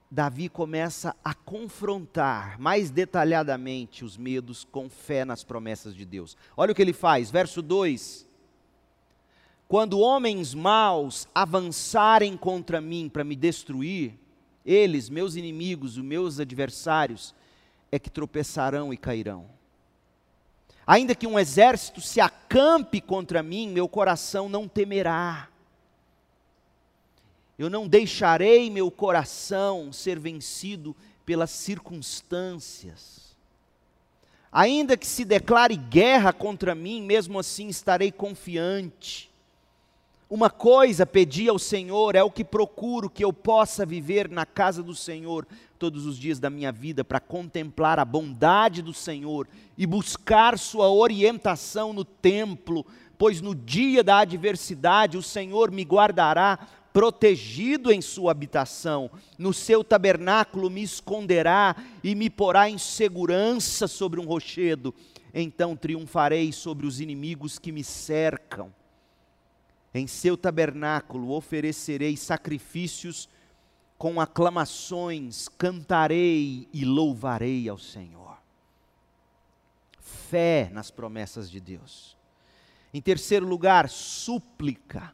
[0.09, 6.37] Davi começa a confrontar mais detalhadamente os medos com fé nas promessas de Deus.
[6.55, 8.25] Olha o que ele faz, verso 2:
[9.67, 14.13] Quando homens maus avançarem contra mim para me destruir,
[14.65, 17.35] eles, meus inimigos, os meus adversários,
[17.91, 19.45] é que tropeçarão e cairão.
[20.87, 25.49] Ainda que um exército se acampe contra mim, meu coração não temerá.
[27.59, 30.95] Eu não deixarei meu coração ser vencido
[31.25, 33.35] pelas circunstâncias.
[34.51, 39.31] Ainda que se declare guerra contra mim, mesmo assim estarei confiante.
[40.29, 44.81] Uma coisa pedi ao Senhor, é o que procuro que eu possa viver na casa
[44.81, 45.45] do Senhor
[45.77, 49.47] todos os dias da minha vida para contemplar a bondade do Senhor
[49.77, 52.85] e buscar Sua orientação no templo,
[53.17, 56.59] pois no dia da adversidade o Senhor me guardará
[56.93, 64.19] protegido em Sua habitação, no seu tabernáculo me esconderá e me porá em segurança sobre
[64.19, 64.93] um rochedo.
[65.33, 68.73] Então triunfarei sobre os inimigos que me cercam.
[69.93, 73.29] Em seu tabernáculo oferecerei sacrifícios
[73.97, 78.37] com aclamações cantarei e louvarei ao Senhor.
[79.99, 82.17] Fé nas promessas de Deus.
[82.93, 85.13] Em terceiro lugar, súplica.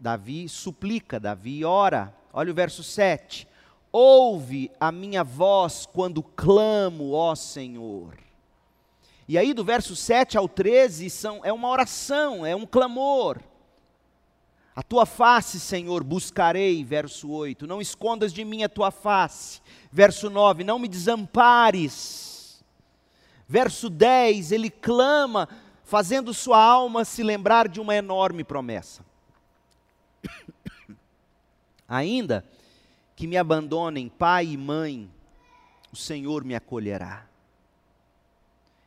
[0.00, 2.14] Davi suplica, Davi ora.
[2.32, 3.46] Olha o verso 7.
[3.92, 8.16] Ouve a minha voz quando clamo, ó Senhor.
[9.28, 13.38] E aí, do verso 7 ao 13, são, é uma oração, é um clamor.
[14.74, 17.66] A tua face, Senhor, buscarei, verso 8.
[17.66, 19.60] Não escondas de mim a tua face.
[19.92, 22.64] Verso 9, não me desampares.
[23.46, 25.48] Verso 10, ele clama,
[25.84, 29.09] fazendo sua alma se lembrar de uma enorme promessa.
[31.90, 32.44] Ainda
[33.16, 35.10] que me abandonem pai e mãe,
[35.92, 37.26] o Senhor me acolherá.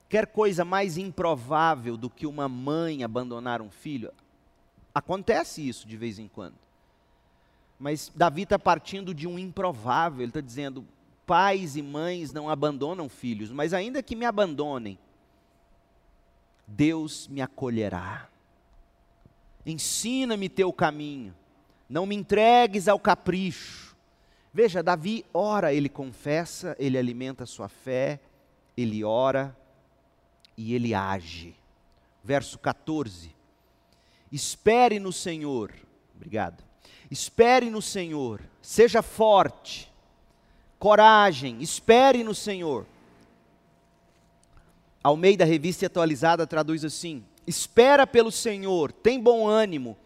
[0.08, 4.14] Quer coisa mais improvável do que uma mãe abandonar um filho?
[4.96, 6.56] Acontece isso de vez em quando.
[7.78, 10.86] Mas Davi está partindo de um improvável, ele está dizendo:
[11.26, 14.98] pais e mães não abandonam filhos, mas ainda que me abandonem,
[16.66, 18.30] Deus me acolherá.
[19.66, 21.36] Ensina-me teu caminho,
[21.90, 23.96] não me entregues ao capricho.
[24.54, 28.20] Veja, Davi ora, ele confessa, ele alimenta a sua fé,
[28.78, 29.56] ele ora
[30.56, 31.56] e ele age.
[32.24, 33.34] Verso 14
[34.32, 35.74] Espere no Senhor.
[36.16, 36.64] Obrigado.
[37.12, 38.42] Espere no Senhor.
[38.62, 39.92] Seja forte.
[40.80, 41.62] Coragem.
[41.62, 42.88] Espere no Senhor.
[45.04, 49.98] Almeida Revista Atualizada traduz assim: Espera pelo Senhor, tem bom ânimo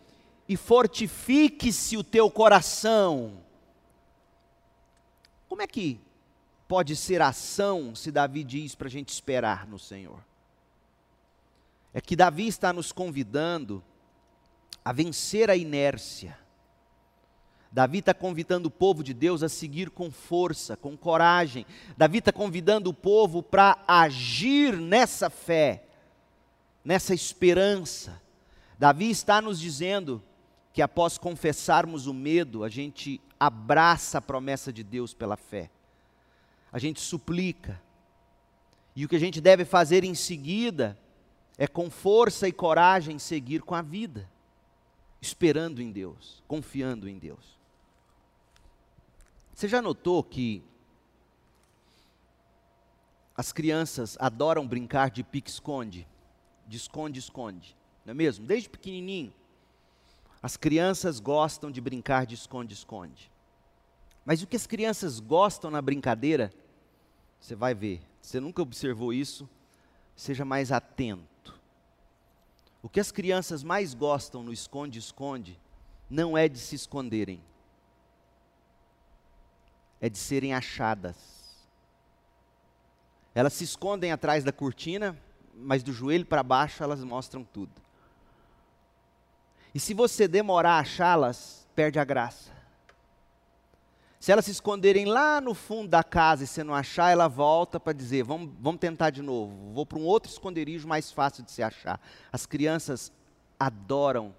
[0.48, 3.44] e fortifique-se o teu coração.
[5.50, 6.00] Como é que
[6.68, 10.24] pode ser ação se Davi diz para a gente esperar no Senhor?
[11.94, 13.84] É que Davi está nos convidando
[14.84, 16.38] a vencer a inércia.
[17.72, 21.66] Davi está convidando o povo de Deus a seguir com força, com coragem.
[21.98, 25.84] Davi está convidando o povo para agir nessa fé,
[26.84, 28.22] nessa esperança.
[28.80, 30.24] Davi está nos dizendo
[30.78, 35.72] que após confessarmos o medo, a gente abraça a promessa de Deus pela fé.
[36.72, 37.82] A gente suplica.
[38.96, 40.96] E o que a gente deve fazer em seguida
[41.58, 44.30] é com força e coragem seguir com a vida
[45.20, 47.58] esperando em Deus, confiando em Deus.
[49.56, 50.64] Você já notou que
[53.36, 56.08] as crianças adoram brincar de pique-esconde,
[56.68, 57.76] de esconde-esconde,
[58.06, 58.46] não é mesmo?
[58.46, 59.34] Desde pequenininho.
[60.42, 63.32] As crianças gostam de brincar de esconde-esconde.
[64.26, 66.52] Mas o que as crianças gostam na brincadeira,
[67.40, 68.02] você vai ver.
[68.22, 69.50] Você nunca observou isso?
[70.16, 71.58] Seja mais atento.
[72.82, 75.60] O que as crianças mais gostam no esconde-esconde
[76.10, 77.42] não é de se esconderem,
[80.00, 81.16] é de serem achadas.
[83.34, 85.18] Elas se escondem atrás da cortina,
[85.54, 87.87] mas do joelho para baixo elas mostram tudo.
[89.78, 92.52] E se você demorar a achá-las, perde a graça.
[94.20, 97.80] Se elas se esconderem lá no fundo da casa e você não achar, ela volta
[97.80, 99.72] para dizer: vamos, vamos tentar de novo.
[99.74, 102.02] Vou para um outro esconderijo mais fácil de se achar.
[102.32, 103.12] As crianças
[103.60, 104.34] adoram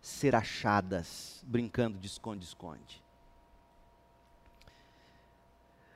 [0.00, 3.00] ser achadas, brincando de esconde-esconde.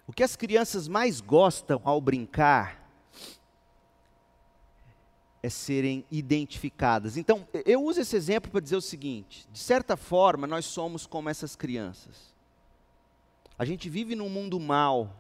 [0.06, 2.87] O que as crianças mais gostam ao brincar
[5.42, 7.16] é serem identificadas.
[7.16, 11.28] Então, eu uso esse exemplo para dizer o seguinte: de certa forma, nós somos como
[11.28, 12.34] essas crianças.
[13.58, 15.14] A gente vive num mundo mau,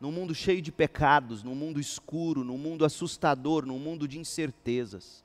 [0.00, 5.24] num mundo cheio de pecados, num mundo escuro, num mundo assustador, num mundo de incertezas.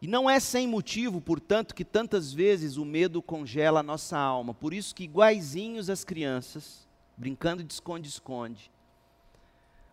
[0.00, 4.52] E não é sem motivo, portanto, que tantas vezes o medo congela a nossa alma.
[4.52, 6.86] Por isso que iguaizinhos as crianças,
[7.16, 8.70] brincando de esconde-esconde,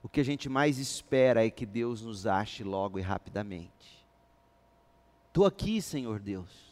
[0.03, 4.05] o que a gente mais espera é que Deus nos ache logo e rapidamente.
[5.27, 6.71] Estou aqui, Senhor Deus.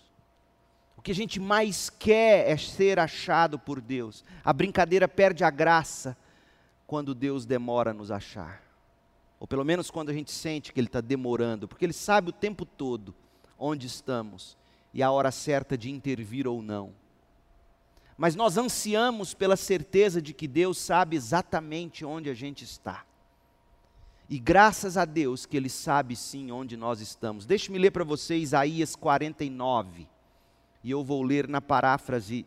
[0.98, 4.24] O que a gente mais quer é ser achado por Deus.
[4.44, 6.18] A brincadeira perde a graça
[6.86, 8.62] quando Deus demora a nos achar.
[9.40, 12.34] Ou pelo menos quando a gente sente que Ele está demorando, porque Ele sabe o
[12.34, 13.16] tempo todo
[13.58, 14.58] onde estamos
[14.94, 16.92] e a hora certa de intervir ou não.
[18.18, 23.06] Mas nós ansiamos pela certeza de que Deus sabe exatamente onde a gente está.
[24.30, 27.48] E graças a Deus que Ele sabe sim onde nós estamos.
[27.48, 30.08] Deixe-me ler para você Isaías 49
[30.84, 32.46] e eu vou ler na paráfrase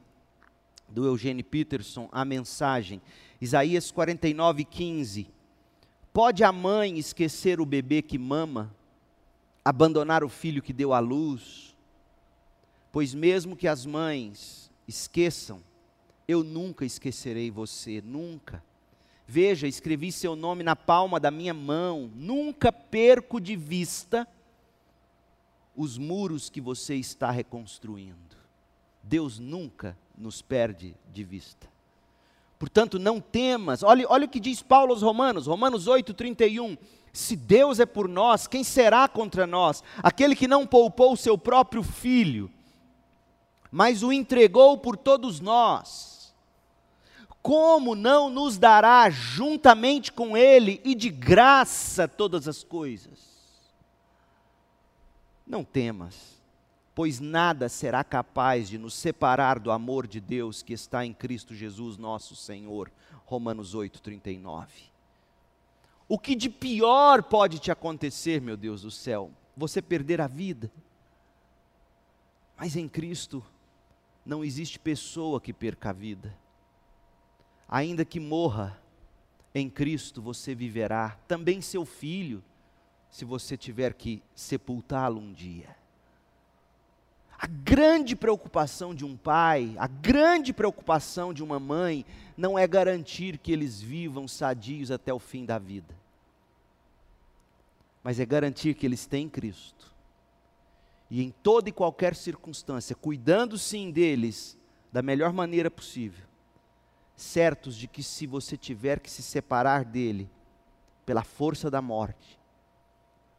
[0.89, 3.03] do Eugênio Peterson a mensagem.
[3.41, 5.29] Isaías 49, 15.
[6.13, 8.73] Pode a mãe esquecer o bebê que mama,
[9.65, 11.77] abandonar o filho que deu à luz?
[12.93, 15.61] Pois mesmo que as mães esqueçam,
[16.29, 18.63] eu nunca esquecerei você, nunca.
[19.35, 24.29] Veja, escrevi seu nome na palma da minha mão, nunca perco de vista
[25.75, 28.37] os muros que você está reconstruindo.
[29.03, 31.67] Deus nunca nos perde de vista.
[32.59, 33.83] Portanto, não temas.
[33.83, 36.77] Olha, olha o que diz Paulo aos Romanos, Romanos 8, 31.
[37.11, 39.83] Se Deus é por nós, quem será contra nós?
[40.03, 42.51] Aquele que não poupou o seu próprio filho,
[43.71, 46.12] mas o entregou por todos nós.
[47.43, 53.19] Como não nos dará juntamente com ele e de graça todas as coisas?
[55.45, 56.41] Não temas,
[56.95, 61.53] pois nada será capaz de nos separar do amor de Deus que está em Cristo
[61.53, 62.93] Jesus, nosso Senhor.
[63.25, 64.93] Romanos 8:39.
[66.09, 69.33] O que de pior pode te acontecer, meu Deus do céu?
[69.57, 70.71] Você perder a vida.
[72.57, 73.45] Mas em Cristo
[74.25, 76.42] não existe pessoa que perca a vida.
[77.73, 78.79] Ainda que morra,
[79.55, 81.17] em Cristo você viverá.
[81.27, 82.45] Também seu filho
[83.09, 85.75] se você tiver que sepultá-lo um dia.
[87.39, 92.05] A grande preocupação de um pai, a grande preocupação de uma mãe,
[92.37, 95.95] não é garantir que eles vivam sadios até o fim da vida,
[98.05, 99.91] mas é garantir que eles têm Cristo.
[101.11, 104.59] E em toda e qualquer circunstância, cuidando sim deles
[104.93, 106.27] da melhor maneira possível,
[107.17, 110.31] certos de que se você tiver que se separar dele
[111.05, 112.39] pela força da morte,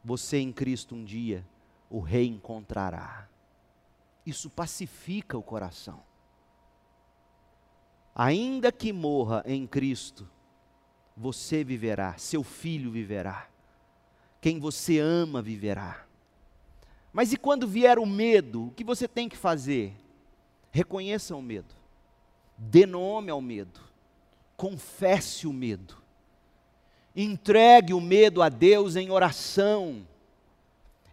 [0.04, 1.46] você em Cristo um dia
[1.90, 3.28] o reencontrará.
[4.26, 6.02] Isso pacifica o coração.
[8.16, 10.30] Ainda que morra em Cristo,
[11.16, 13.48] você viverá, seu filho viverá,
[14.40, 16.06] quem você ama viverá.
[17.12, 19.96] Mas e quando vier o medo, o que você tem que fazer?
[20.72, 21.74] Reconheça o medo,
[22.58, 23.80] dê nome ao medo,
[24.56, 26.04] confesse o medo
[27.16, 30.06] Entregue o medo a Deus em oração.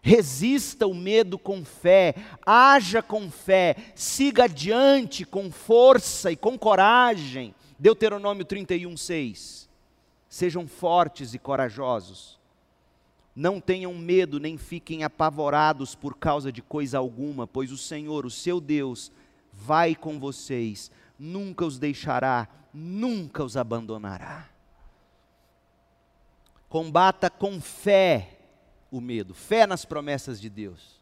[0.01, 7.53] Resista o medo com fé, haja com fé, siga adiante com força e com coragem.
[7.77, 9.69] Deuteronômio 31, 6.
[10.27, 12.39] Sejam fortes e corajosos.
[13.35, 18.31] Não tenham medo, nem fiquem apavorados por causa de coisa alguma, pois o Senhor, o
[18.31, 19.11] seu Deus,
[19.53, 20.89] vai com vocês,
[21.21, 24.49] nunca os deixará, nunca os abandonará.
[26.67, 28.39] Combata com fé
[28.89, 30.99] o medo, fé nas promessas de Deus.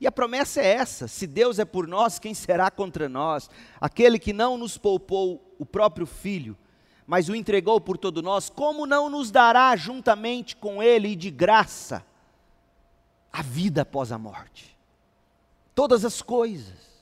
[0.00, 3.48] E a promessa é essa: se Deus é por nós, quem será contra nós?
[3.80, 6.58] Aquele que não nos poupou o próprio filho,
[7.06, 11.30] mas o entregou por todo nós, como não nos dará juntamente com ele e de
[11.30, 12.04] graça
[13.32, 14.76] a vida após a morte.
[15.76, 16.92] Todas as coisas.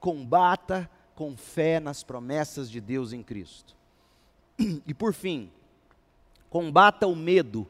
[0.00, 3.76] Combata com fé nas promessas de Deus em Cristo.
[4.86, 5.50] E por fim,
[6.48, 7.66] combata o medo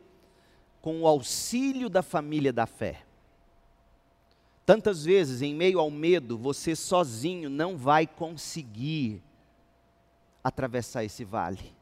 [0.81, 3.05] com o auxílio da família da fé.
[4.65, 9.23] Tantas vezes, em meio ao medo, você sozinho não vai conseguir
[10.43, 11.75] atravessar esse vale.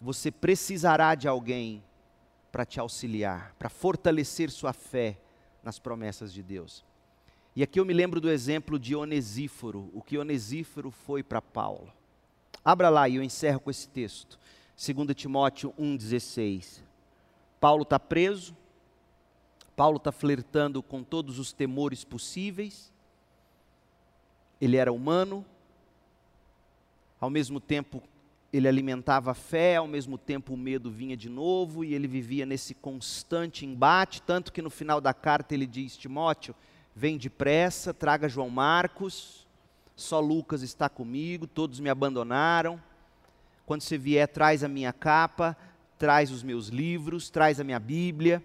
[0.00, 1.82] Você precisará de alguém
[2.50, 5.18] para te auxiliar, para fortalecer sua fé
[5.62, 6.84] nas promessas de Deus.
[7.56, 11.92] E aqui eu me lembro do exemplo de Onesíforo, o que Onesíforo foi para Paulo.
[12.64, 14.38] Abra lá e eu encerro com esse texto.
[14.76, 16.80] 2 Timóteo 1,16.
[17.60, 18.56] Paulo está preso,
[19.76, 22.92] Paulo está flertando com todos os temores possíveis,
[24.60, 25.44] ele era humano,
[27.20, 28.02] ao mesmo tempo
[28.52, 32.46] ele alimentava a fé, ao mesmo tempo o medo vinha de novo e ele vivia
[32.46, 36.54] nesse constante embate, tanto que no final da carta ele diz: Timóteo,
[36.94, 39.46] vem depressa, traga João Marcos,
[39.96, 42.80] só Lucas está comigo, todos me abandonaram.
[43.66, 45.56] Quando você vier, traz a minha capa,
[45.98, 48.44] traz os meus livros, traz a minha Bíblia.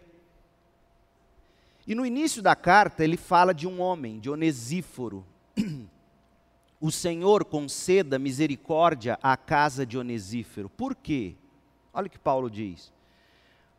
[1.85, 5.25] E no início da carta ele fala de um homem, de Onesíforo.
[6.81, 10.69] O Senhor conceda misericórdia à casa de Onesíforo.
[10.69, 11.35] Por quê?
[11.93, 12.93] Olha o que Paulo diz.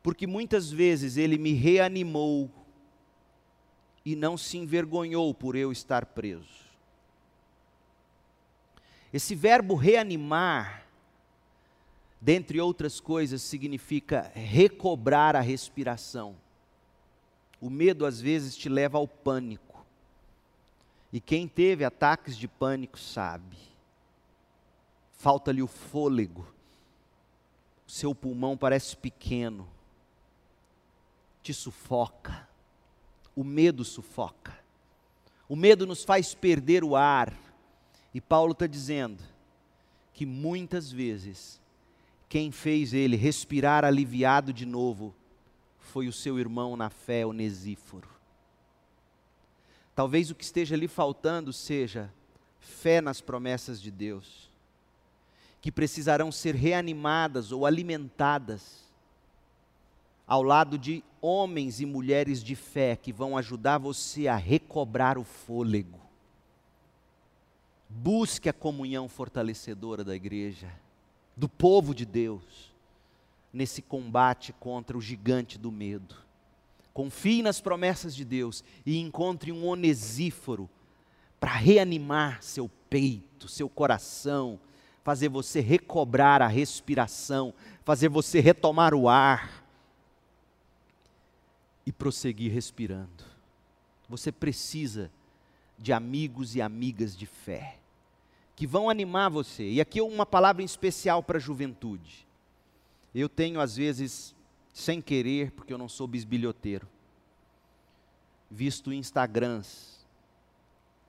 [0.02, 2.50] Porque muitas vezes ele me reanimou
[4.04, 6.60] e não se envergonhou por eu estar preso.
[9.12, 10.80] Esse verbo reanimar
[12.20, 16.36] dentre outras coisas, significa recobrar a respiração.
[17.60, 19.84] O medo às vezes te leva ao pânico.
[21.12, 23.56] E quem teve ataques de pânico sabe.
[25.14, 26.46] Falta-lhe o fôlego.
[27.86, 29.66] O seu pulmão parece pequeno.
[31.42, 32.48] Te sufoca.
[33.34, 34.58] O medo sufoca.
[35.48, 37.36] O medo nos faz perder o ar.
[38.12, 39.22] E Paulo está dizendo
[40.12, 41.60] que muitas vezes
[42.28, 45.14] quem fez ele respirar aliviado de novo
[45.78, 48.08] foi o seu irmão na fé, Onesíforo.
[49.94, 52.12] Talvez o que esteja lhe faltando seja
[52.60, 54.50] fé nas promessas de Deus,
[55.60, 58.84] que precisarão ser reanimadas ou alimentadas
[60.26, 65.24] ao lado de homens e mulheres de fé que vão ajudar você a recobrar o
[65.24, 66.00] fôlego.
[67.88, 70.72] Busque a comunhão fortalecedora da igreja
[71.36, 72.70] do povo de Deus
[73.52, 76.14] nesse combate contra o gigante do medo.
[76.92, 80.68] Confie nas promessas de Deus e encontre um onesíforo
[81.38, 84.60] para reanimar seu peito, seu coração,
[85.02, 87.54] fazer você recobrar a respiração,
[87.84, 89.59] fazer você retomar o ar
[91.84, 93.24] e prosseguir respirando.
[94.08, 95.10] Você precisa
[95.78, 97.78] de amigos e amigas de fé
[98.60, 99.70] que vão animar você.
[99.70, 102.26] E aqui uma palavra em especial para a juventude.
[103.14, 104.34] Eu tenho, às vezes,
[104.70, 106.86] sem querer, porque eu não sou bisbilhoteiro,
[108.50, 110.06] visto Instagrams,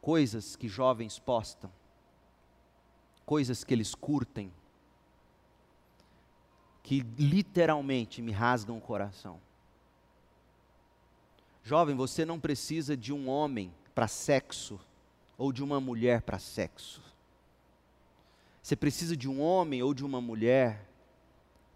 [0.02, 1.70] coisas que jovens postam,
[3.26, 4.50] coisas que eles curtem,
[6.82, 9.40] que literalmente me rasgam o coração.
[11.64, 14.80] Jovem, você não precisa de um homem para sexo
[15.38, 17.02] ou de uma mulher para sexo.
[18.62, 20.88] Você precisa de um homem ou de uma mulher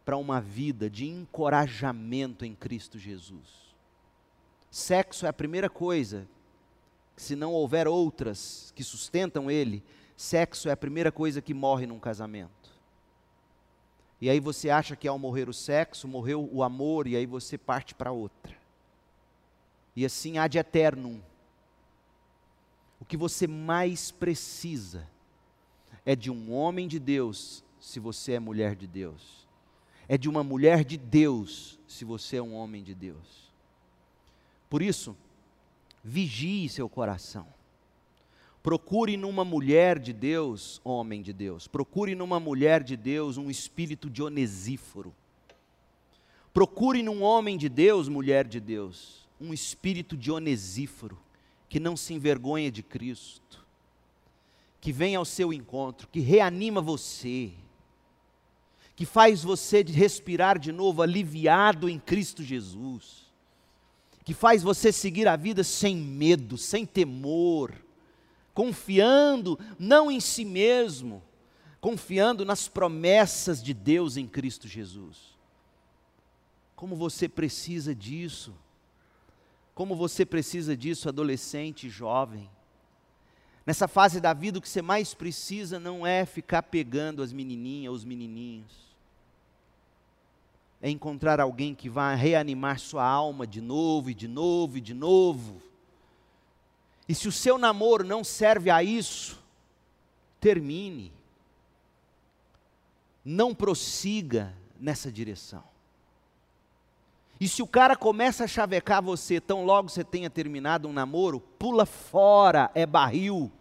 [0.03, 3.65] para uma vida de encorajamento em Cristo Jesus.
[4.69, 6.27] Sexo é a primeira coisa,
[7.17, 9.83] se não houver outras que sustentam ele,
[10.15, 12.71] sexo é a primeira coisa que morre num casamento.
[14.21, 17.57] E aí você acha que ao morrer o sexo, morreu o amor, e aí você
[17.57, 18.64] parte para outra.
[19.95, 21.23] E assim há de eterno.
[22.99, 25.07] O que você mais precisa
[26.05, 29.47] é de um homem de Deus, se você é mulher de Deus.
[30.07, 33.51] É de uma mulher de Deus, se você é um homem de Deus.
[34.69, 35.15] Por isso,
[36.03, 37.47] vigie seu coração.
[38.61, 44.09] Procure numa mulher de Deus, homem de Deus, procure numa mulher de Deus um espírito
[44.09, 45.13] de onesíforo.
[46.51, 51.17] Procure num homem de Deus, mulher de Deus, um espírito de onesíforo,
[51.67, 53.65] que não se envergonha de Cristo
[54.85, 57.51] que vem ao seu encontro, que reanima você,
[58.95, 63.33] que faz você respirar de novo aliviado em Cristo Jesus,
[64.23, 67.73] que faz você seguir a vida sem medo, sem temor,
[68.53, 71.23] confiando não em si mesmo,
[71.81, 75.17] confiando nas promessas de Deus em Cristo Jesus.
[76.75, 78.53] Como você precisa disso?
[79.75, 82.49] Como você precisa disso, adolescente, jovem.
[83.65, 87.93] Nessa fase da vida, o que você mais precisa não é ficar pegando as menininhas,
[87.93, 88.85] os menininhos
[90.85, 94.93] é encontrar alguém que vai reanimar sua alma de novo e de novo e de
[94.93, 95.59] novo.
[97.09, 99.43] E se o seu namoro não serve a isso,
[100.39, 101.11] termine.
[103.23, 105.63] Não prossiga nessa direção.
[107.39, 111.39] E se o cara começa a chavecar você, tão logo você tenha terminado um namoro,
[111.39, 113.51] pula fora, é barril.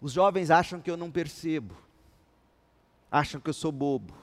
[0.00, 1.86] Os jovens acham que eu não percebo
[3.10, 4.14] acham que eu sou bobo.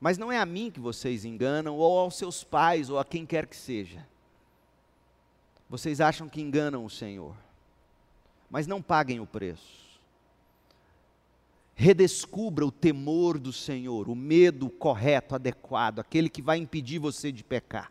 [0.00, 3.24] Mas não é a mim que vocês enganam, ou aos seus pais, ou a quem
[3.24, 4.06] quer que seja.
[5.68, 7.34] Vocês acham que enganam o Senhor,
[8.50, 9.81] mas não paguem o preço.
[11.74, 17.42] Redescubra o temor do Senhor, o medo correto, adequado, aquele que vai impedir você de
[17.42, 17.90] pecar.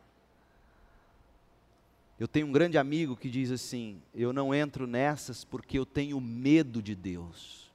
[2.20, 6.22] Eu tenho um grande amigo que diz assim: Eu não entro nessas porque eu tenho
[6.22, 7.72] medo de Deus.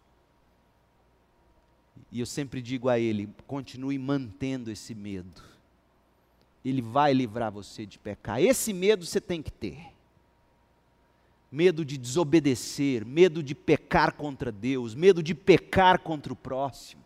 [2.13, 5.43] E eu sempre digo a ele: continue mantendo esse medo.
[6.65, 8.41] Ele vai livrar você de pecar.
[8.41, 9.96] Esse medo você tem que ter.
[11.57, 17.03] Medo de desobedecer, medo de pecar contra Deus, medo de pecar contra o próximo.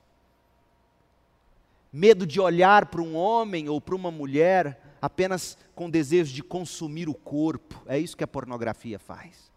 [1.92, 7.09] Medo de olhar para um homem ou para uma mulher apenas com desejo de consumir
[7.09, 7.80] o corpo.
[7.86, 9.53] É isso que a pornografia faz.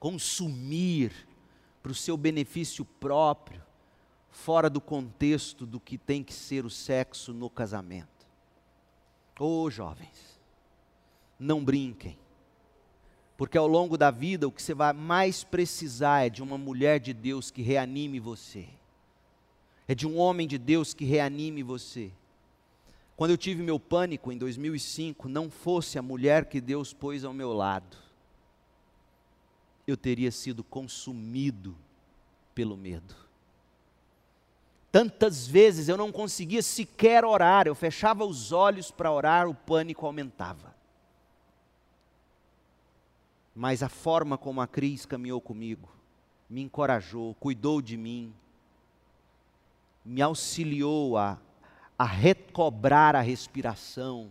[0.00, 1.12] Consumir
[1.82, 3.62] para o seu benefício próprio
[4.30, 8.26] fora do contexto do que tem que ser o sexo no casamento.
[9.38, 10.40] Ô oh, jovens,
[11.38, 12.18] não brinquem,
[13.36, 16.98] porque ao longo da vida o que você vai mais precisar é de uma mulher
[16.98, 18.66] de Deus que reanime você,
[19.86, 22.10] é de um homem de Deus que reanime você.
[23.16, 27.32] Quando eu tive meu pânico em 2005, não fosse a mulher que Deus pôs ao
[27.32, 27.96] meu lado,
[29.86, 31.76] eu teria sido consumido
[32.54, 33.14] pelo medo.
[34.92, 40.06] Tantas vezes eu não conseguia sequer orar, eu fechava os olhos para orar, o pânico
[40.06, 40.75] aumentava.
[43.56, 45.88] Mas a forma como a Cris caminhou comigo,
[46.48, 48.34] me encorajou, cuidou de mim,
[50.04, 51.40] me auxiliou a,
[51.98, 54.30] a recobrar a respiração.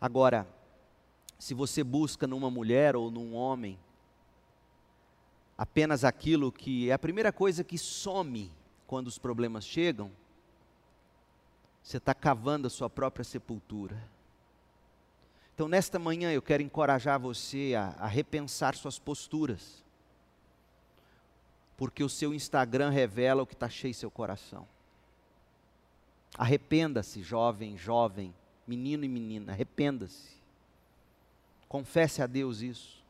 [0.00, 0.44] Agora,
[1.38, 3.78] se você busca numa mulher ou num homem
[5.56, 8.50] apenas aquilo que é a primeira coisa que some
[8.88, 10.10] quando os problemas chegam,
[11.80, 14.17] você está cavando a sua própria sepultura.
[15.58, 19.82] Então, nesta manhã, eu quero encorajar você a, a repensar suas posturas,
[21.76, 24.68] porque o seu Instagram revela o que está cheio seu coração.
[26.36, 28.32] Arrependa-se, jovem, jovem,
[28.68, 30.30] menino e menina, arrependa-se.
[31.68, 33.02] Confesse a Deus isso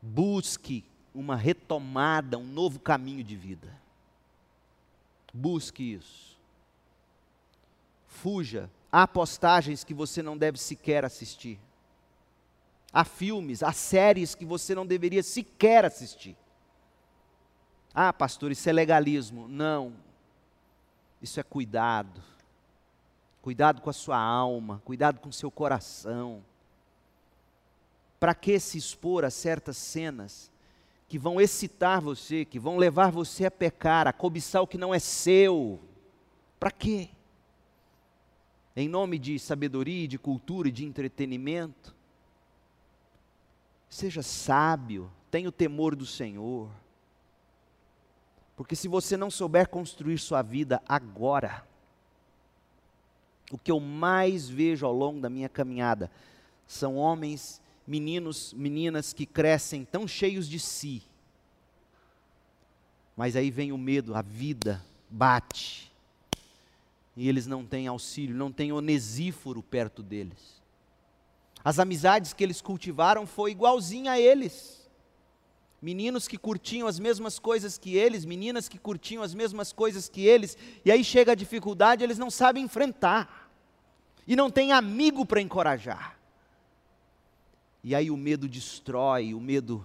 [0.00, 3.76] busque uma retomada, um novo caminho de vida.
[5.34, 6.38] Busque isso.
[8.06, 8.70] Fuja.
[8.92, 11.58] Há postagens que você não deve sequer assistir.
[12.92, 16.36] Há filmes, há séries que você não deveria sequer assistir.
[17.94, 19.48] Ah, pastor, isso é legalismo.
[19.48, 19.94] Não.
[21.22, 22.22] Isso é cuidado.
[23.40, 26.44] Cuidado com a sua alma, cuidado com o seu coração.
[28.20, 30.52] Para que se expor a certas cenas
[31.08, 34.94] que vão excitar você, que vão levar você a pecar, a cobiçar o que não
[34.94, 35.80] é seu?
[36.60, 37.10] Para quê?
[38.74, 41.94] Em nome de sabedoria, de cultura e de entretenimento?
[43.88, 46.70] Seja sábio, tenha o temor do Senhor.
[48.56, 51.66] Porque se você não souber construir sua vida agora,
[53.50, 56.10] o que eu mais vejo ao longo da minha caminhada
[56.66, 61.02] são homens meninos, meninas que crescem tão cheios de si.
[63.14, 65.91] Mas aí vem o medo, a vida bate.
[67.16, 70.62] E eles não têm auxílio, não têm onesíforo perto deles.
[71.64, 74.90] As amizades que eles cultivaram foi igualzinha a eles.
[75.80, 80.24] Meninos que curtiam as mesmas coisas que eles, meninas que curtiam as mesmas coisas que
[80.24, 83.50] eles, e aí chega a dificuldade, eles não sabem enfrentar.
[84.26, 86.16] E não tem amigo para encorajar.
[87.82, 89.84] E aí o medo destrói, o medo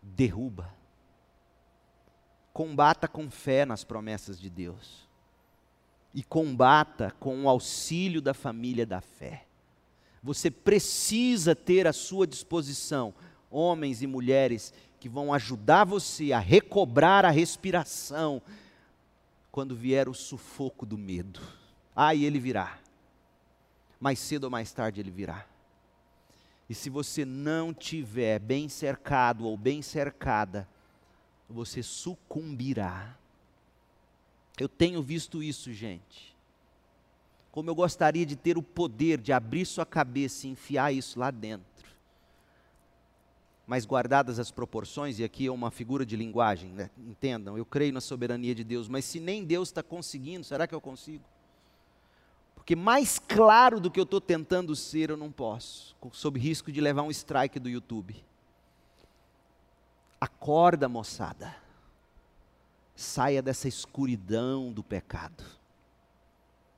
[0.00, 0.72] derruba.
[2.52, 5.01] Combata com fé nas promessas de Deus.
[6.14, 9.46] E combata com o auxílio da família da fé.
[10.22, 13.14] Você precisa ter à sua disposição
[13.50, 18.40] homens e mulheres que vão ajudar você a recobrar a respiração,
[19.50, 21.40] quando vier o sufoco do medo.
[21.94, 22.78] Ah, e ele virá.
[24.00, 25.44] Mais cedo ou mais tarde ele virá.
[26.68, 30.66] E se você não tiver bem cercado ou bem cercada,
[31.48, 33.14] você sucumbirá.
[34.62, 36.36] Eu tenho visto isso, gente.
[37.50, 41.32] Como eu gostaria de ter o poder de abrir sua cabeça e enfiar isso lá
[41.32, 41.90] dentro.
[43.66, 46.90] Mas guardadas as proporções, e aqui é uma figura de linguagem, né?
[46.96, 50.74] entendam, eu creio na soberania de Deus, mas se nem Deus está conseguindo, será que
[50.74, 51.24] eu consigo?
[52.54, 56.80] Porque mais claro do que eu estou tentando ser, eu não posso, sob risco de
[56.80, 58.14] levar um strike do YouTube.
[60.20, 61.62] Acorda, moçada.
[62.94, 65.44] Saia dessa escuridão do pecado.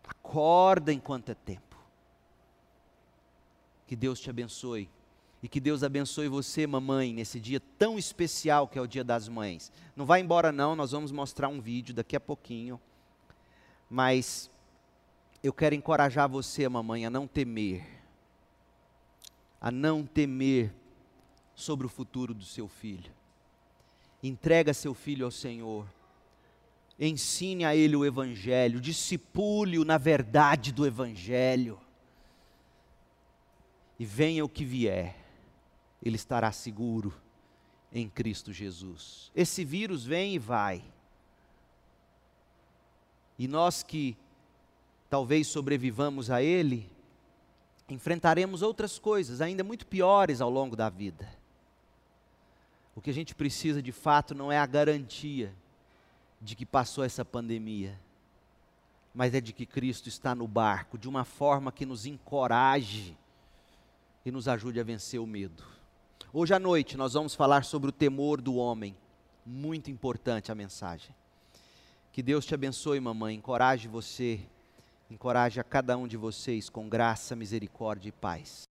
[0.07, 1.77] Acorda enquanto é tempo.
[3.87, 4.89] Que Deus te abençoe.
[5.43, 9.29] E que Deus abençoe você, mamãe, nesse dia tão especial que é o Dia das
[9.29, 9.71] Mães.
[9.95, 12.81] Não vai embora, não, nós vamos mostrar um vídeo daqui a pouquinho.
[13.91, 14.51] Mas
[15.43, 17.87] eu quero encorajar você, mamãe, a não temer.
[19.61, 20.73] A não temer
[21.55, 23.13] sobre o futuro do seu filho.
[24.23, 25.87] Entrega seu filho ao Senhor
[26.99, 31.81] ensine a ele o Evangelho, discipule-o na verdade do Evangelho.
[33.99, 35.17] E venha o que vier,
[36.03, 37.15] ele estará seguro
[37.93, 39.31] em Cristo Jesus.
[39.35, 40.83] Esse vírus vem e vai.
[43.39, 44.17] E nós que
[45.09, 46.91] talvez sobrevivamos a ele,
[47.89, 51.29] enfrentaremos outras coisas ainda muito piores ao longo da vida.
[52.97, 55.55] O que a gente precisa de fato não é a garantia
[56.45, 57.99] de que passou essa pandemia,
[59.15, 63.17] mas é de que Cristo está no barco de uma forma que nos encoraje
[64.27, 65.65] e nos ajude a vencer o medo.
[66.33, 68.95] Hoje à noite nós vamos falar sobre o temor do homem.
[69.47, 71.15] Muito importante a mensagem.
[72.13, 73.35] Que Deus te abençoe, mamãe.
[73.35, 74.41] Encoraje você,
[75.11, 78.63] encoraje a cada um de vocês com graça, misericórdia e paz.